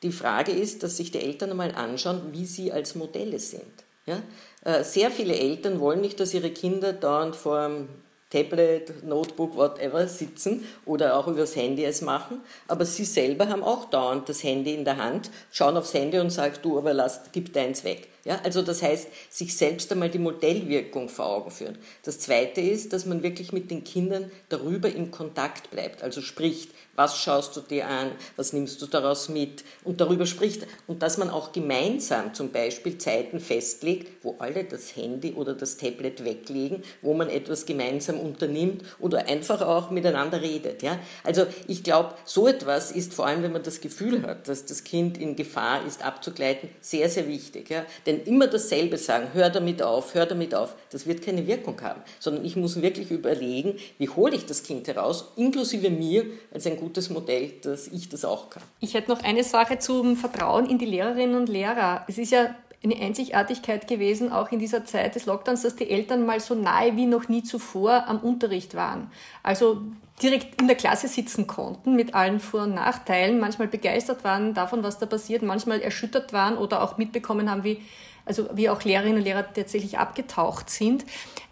Die 0.02 0.12
Frage 0.12 0.52
ist, 0.52 0.82
dass 0.82 0.96
sich 0.96 1.10
die 1.10 1.20
Eltern 1.20 1.50
einmal 1.50 1.74
anschauen, 1.74 2.32
wie 2.32 2.46
sie 2.46 2.72
als 2.72 2.94
Modelle 2.94 3.38
sind. 3.38 3.72
Ja? 4.06 4.22
Äh, 4.64 4.84
sehr 4.84 5.10
viele 5.10 5.36
Eltern 5.36 5.80
wollen 5.80 6.00
nicht, 6.00 6.20
dass 6.20 6.34
ihre 6.34 6.50
Kinder 6.50 6.92
dauernd 6.92 7.36
vor 7.36 7.66
dem 7.66 7.88
Tablet, 8.30 9.02
Notebook, 9.04 9.56
whatever 9.56 10.06
sitzen 10.06 10.64
oder 10.86 11.16
auch 11.16 11.26
übers 11.26 11.56
Handy 11.56 11.84
es 11.84 12.00
machen, 12.00 12.40
aber 12.68 12.86
sie 12.86 13.04
selber 13.04 13.48
haben 13.48 13.64
auch 13.64 13.86
dauernd 13.86 14.28
das 14.28 14.44
Handy 14.44 14.72
in 14.72 14.84
der 14.84 14.98
Hand, 14.98 15.30
schauen 15.50 15.76
aufs 15.76 15.92
Handy 15.94 16.20
und 16.20 16.30
sagen, 16.30 16.54
du, 16.62 16.78
aber 16.78 16.94
lass, 16.94 17.22
gib 17.32 17.52
deins 17.52 17.82
weg. 17.82 18.06
Ja, 18.24 18.40
also 18.44 18.62
das 18.62 18.82
heißt, 18.82 19.08
sich 19.30 19.56
selbst 19.56 19.90
einmal 19.92 20.10
die 20.10 20.18
Modellwirkung 20.18 21.08
vor 21.08 21.26
Augen 21.26 21.50
führen. 21.50 21.78
Das 22.04 22.18
Zweite 22.18 22.60
ist, 22.60 22.92
dass 22.92 23.06
man 23.06 23.22
wirklich 23.22 23.52
mit 23.52 23.70
den 23.70 23.84
Kindern 23.84 24.30
darüber 24.48 24.88
in 24.88 25.10
Kontakt 25.10 25.70
bleibt, 25.70 26.02
also 26.02 26.20
spricht, 26.20 26.70
was 27.00 27.16
schaust 27.16 27.56
du 27.56 27.62
dir 27.62 27.86
an, 27.86 28.12
was 28.36 28.52
nimmst 28.52 28.82
du 28.82 28.86
daraus 28.86 29.30
mit 29.30 29.64
und 29.84 30.02
darüber 30.02 30.26
spricht 30.26 30.66
und 30.86 31.02
dass 31.02 31.16
man 31.16 31.30
auch 31.30 31.52
gemeinsam 31.52 32.34
zum 32.34 32.52
Beispiel 32.52 32.98
Zeiten 32.98 33.40
festlegt, 33.40 34.22
wo 34.22 34.36
alle 34.38 34.64
das 34.64 34.94
Handy 34.96 35.32
oder 35.32 35.54
das 35.54 35.78
Tablet 35.78 36.26
weglegen, 36.26 36.82
wo 37.00 37.14
man 37.14 37.30
etwas 37.30 37.64
gemeinsam 37.64 38.20
unternimmt 38.20 38.82
oder 38.98 39.28
einfach 39.28 39.62
auch 39.62 39.90
miteinander 39.90 40.42
redet. 40.42 40.82
Ja? 40.82 40.98
Also 41.24 41.46
ich 41.66 41.82
glaube, 41.82 42.14
so 42.26 42.46
etwas 42.46 42.90
ist 42.90 43.14
vor 43.14 43.26
allem, 43.26 43.42
wenn 43.42 43.52
man 43.52 43.62
das 43.62 43.80
Gefühl 43.80 44.22
hat, 44.22 44.46
dass 44.46 44.66
das 44.66 44.84
Kind 44.84 45.16
in 45.16 45.36
Gefahr 45.36 45.86
ist, 45.86 46.04
abzugleiten, 46.04 46.68
sehr, 46.82 47.08
sehr 47.08 47.26
wichtig. 47.28 47.70
Ja? 47.70 47.86
Denn 48.10 48.24
immer 48.24 48.48
dasselbe 48.48 48.98
sagen, 48.98 49.28
hör 49.34 49.50
damit 49.50 49.82
auf, 49.82 50.14
hör 50.14 50.26
damit 50.26 50.52
auf, 50.52 50.74
das 50.90 51.06
wird 51.06 51.22
keine 51.22 51.46
Wirkung 51.46 51.80
haben, 51.80 52.00
sondern 52.18 52.44
ich 52.44 52.56
muss 52.56 52.82
wirklich 52.82 53.12
überlegen, 53.12 53.76
wie 53.98 54.08
hole 54.08 54.34
ich 54.34 54.46
das 54.46 54.64
Kind 54.64 54.88
heraus, 54.88 55.30
inklusive 55.36 55.90
mir 55.90 56.24
als 56.52 56.66
ein 56.66 56.76
gutes 56.76 57.08
Modell, 57.08 57.52
dass 57.62 57.86
ich 57.86 58.08
das 58.08 58.24
auch 58.24 58.50
kann. 58.50 58.64
Ich 58.80 58.94
hätte 58.94 59.12
noch 59.12 59.22
eine 59.22 59.44
Sache 59.44 59.78
zum 59.78 60.16
Vertrauen 60.16 60.68
in 60.68 60.78
die 60.78 60.86
Lehrerinnen 60.86 61.36
und 61.36 61.48
Lehrer. 61.48 62.04
Es 62.08 62.18
ist 62.18 62.32
ja 62.32 62.52
eine 62.82 62.96
Einzigartigkeit 62.96 63.86
gewesen, 63.86 64.32
auch 64.32 64.50
in 64.50 64.58
dieser 64.58 64.84
Zeit 64.84 65.14
des 65.14 65.26
Lockdowns, 65.26 65.62
dass 65.62 65.76
die 65.76 65.88
Eltern 65.88 66.26
mal 66.26 66.40
so 66.40 66.56
nahe 66.56 66.96
wie 66.96 67.06
noch 67.06 67.28
nie 67.28 67.44
zuvor 67.44 68.08
am 68.08 68.18
Unterricht 68.18 68.74
waren. 68.74 69.12
Also 69.44 69.82
direkt 70.22 70.60
in 70.60 70.66
der 70.66 70.76
Klasse 70.76 71.08
sitzen 71.08 71.46
konnten 71.46 71.96
mit 71.96 72.14
allen 72.14 72.40
Vor- 72.40 72.62
und 72.62 72.74
Nachteilen, 72.74 73.40
manchmal 73.40 73.68
begeistert 73.68 74.24
waren 74.24 74.54
davon, 74.54 74.82
was 74.82 74.98
da 74.98 75.06
passiert, 75.06 75.42
manchmal 75.42 75.80
erschüttert 75.80 76.32
waren 76.32 76.56
oder 76.56 76.82
auch 76.82 76.98
mitbekommen 76.98 77.50
haben, 77.50 77.64
wie 77.64 77.80
also 78.26 78.48
wie 78.54 78.68
auch 78.68 78.82
Lehrerinnen 78.84 79.18
und 79.18 79.24
Lehrer 79.24 79.52
tatsächlich 79.52 79.98
abgetaucht 79.98 80.70
sind. 80.70 81.04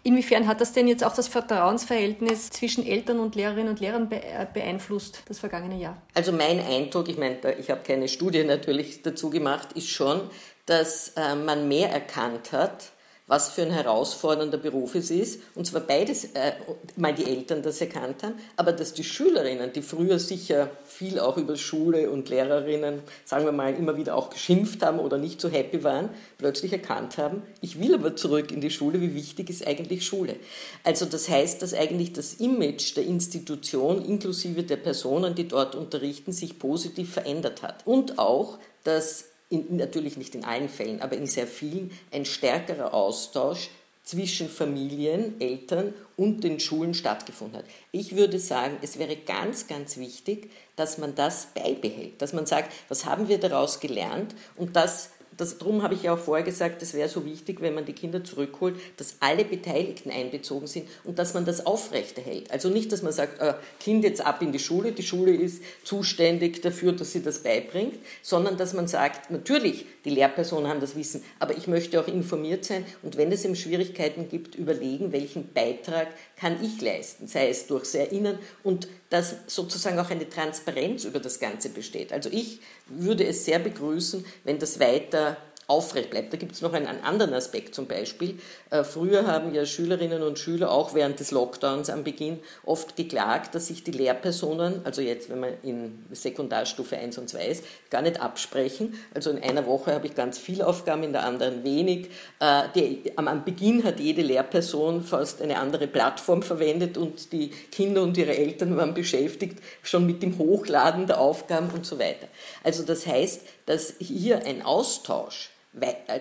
Inwiefern 0.03 0.47
hat 0.47 0.61
das 0.61 0.71
denn 0.71 0.87
jetzt 0.87 1.03
auch 1.03 1.13
das 1.13 1.27
Vertrauensverhältnis 1.27 2.51
zwischen 2.51 2.85
Eltern 2.85 3.19
und 3.19 3.35
Lehrerinnen 3.35 3.69
und 3.69 3.79
Lehrern 3.79 4.09
äh, 4.11 4.45
beeinflusst, 4.53 5.23
das 5.27 5.39
vergangene 5.39 5.77
Jahr? 5.77 6.01
Also 6.13 6.31
mein 6.31 6.59
Eindruck, 6.61 7.09
ich 7.09 7.17
meine, 7.17 7.37
ich 7.59 7.69
habe 7.69 7.81
keine 7.81 8.07
Studie 8.07 8.43
natürlich 8.43 9.01
dazu 9.01 9.29
gemacht, 9.29 9.73
ist 9.73 9.89
schon, 9.89 10.21
dass 10.65 11.09
äh, 11.17 11.35
man 11.35 11.67
mehr 11.67 11.91
erkannt 11.91 12.53
hat, 12.53 12.91
was 13.29 13.49
für 13.49 13.61
ein 13.61 13.71
herausfordernder 13.71 14.57
Beruf 14.57 14.95
es 14.95 15.11
ist. 15.11 15.39
Und 15.53 15.65
zwar 15.65 15.81
beides, 15.81 16.25
äh, 16.33 16.53
mal 16.97 17.13
die 17.13 17.25
Eltern 17.25 17.61
das 17.61 17.79
erkannt 17.79 18.23
haben, 18.23 18.33
aber 18.57 18.73
dass 18.73 18.93
die 18.93 19.03
Schülerinnen, 19.03 19.71
die 19.71 19.83
früher 19.83 20.17
sicher 20.17 20.71
viel 20.83 21.19
auch 21.19 21.37
über 21.37 21.55
Schule 21.55 22.09
und 22.09 22.27
Lehrerinnen, 22.27 23.03
sagen 23.25 23.45
wir 23.45 23.51
mal, 23.51 23.75
immer 23.75 23.95
wieder 23.95 24.15
auch 24.15 24.31
geschimpft 24.31 24.81
haben 24.83 24.99
oder 24.99 25.19
nicht 25.19 25.39
so 25.39 25.47
happy 25.47 25.83
waren, 25.83 26.09
plötzlich 26.39 26.73
erkannt 26.73 27.19
haben, 27.19 27.43
ich 27.61 27.79
will 27.79 27.93
aber 27.93 28.15
zurück 28.15 28.51
in 28.51 28.61
die 28.61 28.71
Schule, 28.71 28.99
wie 28.99 29.13
wichtig 29.13 29.51
ist 29.51 29.65
eigentlich 29.65 30.05
Schule. 30.05 30.35
Also 30.83 31.05
das 31.05 31.29
heißt, 31.29 31.61
dass 31.61 31.75
eigentlich 31.75 32.13
das 32.13 32.33
Image 32.33 32.97
der 32.97 33.05
Institution 33.05 34.03
inklusive 34.03 34.63
der 34.63 34.77
Personen, 34.77 35.35
die 35.35 35.47
dort 35.47 35.75
unterrichten, 35.75 36.31
sich 36.31 36.57
positiv 36.57 37.13
verändert 37.13 37.61
hat. 37.61 37.85
Und 37.85 38.17
auch, 38.17 38.57
dass 38.83 39.28
in, 39.49 39.75
natürlich 39.77 40.17
nicht 40.17 40.35
in 40.35 40.45
allen 40.45 40.69
Fällen, 40.69 41.01
aber 41.01 41.17
in 41.17 41.27
sehr 41.27 41.47
vielen, 41.47 41.91
ein 42.11 42.25
stärkerer 42.25 42.93
Austausch 42.93 43.69
zwischen 44.03 44.49
Familien, 44.49 45.39
Eltern 45.39 45.93
und 46.17 46.43
den 46.43 46.59
Schulen 46.59 46.95
stattgefunden 46.95 47.59
hat. 47.59 47.65
Ich 47.91 48.15
würde 48.15 48.39
sagen, 48.39 48.77
es 48.81 48.97
wäre 48.97 49.15
ganz, 49.15 49.67
ganz 49.67 49.97
wichtig, 49.97 50.49
dass 50.75 50.97
man 50.97 51.13
das 51.13 51.49
beibehält, 51.53 52.19
dass 52.21 52.33
man 52.33 52.47
sagt, 52.47 52.73
was 52.87 53.05
haben 53.05 53.27
wir 53.27 53.39
daraus 53.39 53.79
gelernt 53.79 54.33
und 54.55 54.75
das 54.75 55.11
das, 55.39 55.57
darum 55.57 55.83
habe 55.83 55.93
ich 55.93 56.03
ja 56.03 56.13
auch 56.13 56.19
vorher 56.19 56.43
gesagt, 56.43 56.81
es 56.81 56.93
wäre 56.93 57.07
so 57.07 57.23
wichtig, 57.25 57.61
wenn 57.61 57.73
man 57.73 57.85
die 57.85 57.93
Kinder 57.93 58.23
zurückholt, 58.23 58.75
dass 58.97 59.15
alle 59.21 59.45
Beteiligten 59.45 60.11
einbezogen 60.11 60.67
sind 60.67 60.87
und 61.05 61.17
dass 61.17 61.33
man 61.33 61.45
das 61.45 61.65
aufrechterhält. 61.65 62.51
Also 62.51 62.69
nicht, 62.69 62.91
dass 62.91 63.03
man 63.03 63.13
sagt, 63.13 63.39
äh, 63.39 63.53
Kind 63.79 64.03
jetzt 64.03 64.25
ab 64.25 64.41
in 64.41 64.51
die 64.51 64.59
Schule, 64.59 64.91
die 64.91 65.03
Schule 65.03 65.33
ist 65.33 65.63
zuständig 65.83 66.61
dafür, 66.61 66.91
dass 66.91 67.13
sie 67.13 67.23
das 67.23 67.39
beibringt, 67.39 67.95
sondern 68.21 68.57
dass 68.57 68.73
man 68.73 68.87
sagt, 68.87 69.31
natürlich, 69.31 69.85
die 70.03 70.09
Lehrpersonen 70.09 70.69
haben 70.69 70.81
das 70.81 70.97
Wissen, 70.97 71.23
aber 71.39 71.57
ich 71.57 71.67
möchte 71.67 72.01
auch 72.01 72.07
informiert 72.07 72.65
sein 72.65 72.85
und 73.01 73.15
wenn 73.15 73.31
es 73.31 73.45
eben 73.45 73.55
Schwierigkeiten 73.55 74.27
gibt, 74.27 74.55
überlegen, 74.55 75.13
welchen 75.13 75.53
Beitrag 75.53 76.07
kann 76.35 76.57
ich 76.61 76.81
leisten, 76.81 77.27
sei 77.27 77.49
es 77.49 77.67
durchs 77.67 77.95
Erinnern 77.95 78.39
und 78.63 78.87
dass 79.09 79.35
sozusagen 79.47 79.97
auch 79.99 80.09
eine 80.09 80.29
Transparenz 80.29 81.03
über 81.03 81.19
das 81.19 81.39
Ganze 81.39 81.69
besteht. 81.69 82.13
Also 82.13 82.29
ich 82.31 82.59
würde 82.87 83.25
es 83.25 83.45
sehr 83.45 83.59
begrüßen, 83.59 84.23
wenn 84.43 84.59
das 84.59 84.79
weiter 84.79 85.37
aufrecht 85.69 86.09
bleibt. 86.09 86.33
Da 86.33 86.37
gibt 86.37 86.53
es 86.53 86.61
noch 86.61 86.73
einen, 86.73 86.87
einen, 86.87 87.03
anderen 87.03 87.33
Aspekt 87.33 87.75
zum 87.75 87.85
Beispiel. 87.85 88.39
Äh, 88.71 88.83
früher 88.83 89.27
haben 89.27 89.53
ja 89.53 89.65
Schülerinnen 89.65 90.23
und 90.23 90.39
Schüler 90.39 90.71
auch 90.71 90.95
während 90.95 91.19
des 91.19 91.31
Lockdowns 91.31 91.89
am 91.89 92.03
Beginn 92.03 92.39
oft 92.65 92.95
geklagt, 92.95 93.53
dass 93.53 93.67
sich 93.67 93.83
die 93.83 93.91
Lehrpersonen, 93.91 94.81
also 94.83 95.01
jetzt, 95.01 95.29
wenn 95.29 95.39
man 95.39 95.53
in 95.61 96.05
Sekundarstufe 96.11 96.97
1 96.97 97.19
und 97.19 97.29
2 97.29 97.45
ist, 97.45 97.63
gar 97.91 98.01
nicht 98.01 98.19
absprechen. 98.19 98.95
Also 99.13 99.29
in 99.29 99.43
einer 99.43 99.67
Woche 99.67 99.93
habe 99.93 100.07
ich 100.07 100.15
ganz 100.15 100.39
viele 100.39 100.65
Aufgaben, 100.65 101.03
in 101.03 101.13
der 101.13 101.23
anderen 101.23 101.63
wenig. 101.63 102.09
Äh, 102.39 102.63
die, 102.73 103.13
am 103.15 103.45
Beginn 103.45 103.83
hat 103.83 103.99
jede 103.99 104.23
Lehrperson 104.23 105.03
fast 105.03 105.41
eine 105.41 105.59
andere 105.59 105.85
Plattform 105.87 106.41
verwendet 106.41 106.97
und 106.97 107.31
die 107.31 107.49
Kinder 107.49 108.01
und 108.01 108.17
ihre 108.17 108.35
Eltern 108.35 108.75
waren 108.75 108.95
beschäftigt 108.95 109.59
schon 109.83 110.05
mit 110.05 110.23
dem 110.23 110.37
Hochladen 110.39 111.05
der 111.05 111.19
Aufgaben 111.19 111.69
und 111.69 111.85
so 111.85 111.99
weiter. 111.99 112.27
Also 112.63 112.83
das 112.83 113.05
heißt, 113.05 113.41
dass 113.65 113.93
hier 113.99 114.45
ein 114.45 114.63
Austausch 114.63 115.51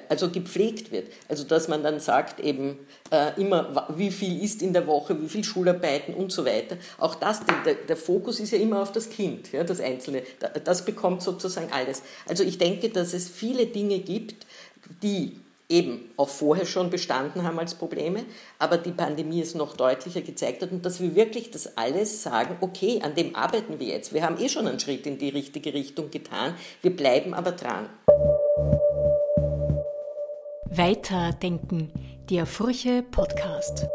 also 0.09 0.31
gepflegt 0.31 0.93
wird. 0.93 1.11
Also 1.29 1.45
dass 1.45 1.69
man 1.69 1.83
dann 1.83 2.01
sagt 2.01 2.41
eben 2.41 2.79
äh, 3.11 3.41
immer, 3.41 3.87
wie 3.97 4.11
viel 4.11 4.43
ist 4.43 4.63
in 4.63 4.73
der 4.73 4.87
Woche, 4.87 5.21
wie 5.21 5.29
viel 5.29 5.45
Schularbeiten 5.45 6.15
und 6.15 6.33
so 6.33 6.45
weiter. 6.45 6.77
Auch 6.99 7.15
das, 7.15 7.41
der, 7.65 7.75
der 7.75 7.97
Fokus 7.97 8.41
ist 8.41 8.53
ja 8.53 8.59
immer 8.59 8.83
auf 8.83 8.93
das 8.93 9.09
Kind, 9.11 9.53
ja, 9.53 9.65
das 9.65 9.81
Einzelne. 9.81 10.23
Das 10.65 10.85
bekommt 10.85 11.23
sozusagen 11.23 11.73
alles. 11.73 12.03
Also 12.29 12.45
ich 12.45 12.59
denke, 12.59 12.91
dass 12.91 13.15
es 13.15 13.29
viele 13.29 13.67
Dinge 13.67 14.01
gibt, 14.01 14.47
die 15.03 15.41
eben 15.71 16.11
auch 16.17 16.29
vorher 16.29 16.65
schon 16.65 16.89
bestanden 16.89 17.43
haben 17.43 17.59
als 17.59 17.75
Probleme, 17.75 18.25
aber 18.59 18.79
die 18.79 18.91
Pandemie 18.91 19.43
es 19.43 19.55
noch 19.55 19.77
deutlicher 19.77 20.23
gezeigt 20.23 20.63
hat 20.63 20.73
und 20.73 20.85
dass 20.85 21.01
wir 21.01 21.15
wirklich 21.15 21.51
das 21.51 21.77
alles 21.77 22.23
sagen, 22.23 22.57
okay, 22.63 23.01
an 23.03 23.15
dem 23.15 23.37
arbeiten 23.37 23.79
wir 23.79 23.89
jetzt. 23.89 24.15
Wir 24.15 24.23
haben 24.23 24.41
eh 24.41 24.49
schon 24.49 24.67
einen 24.67 24.81
Schritt 24.81 25.07
in 25.07 25.19
die 25.19 25.29
richtige 25.29 25.75
Richtung 25.75 26.11
getan, 26.11 26.55
wir 26.81 26.97
bleiben 26.97 27.35
aber 27.35 27.53
dran. 27.53 27.91
Weiterdenken, 30.71 31.91
der 32.29 32.45
Furche 32.45 33.03
Podcast. 33.03 33.89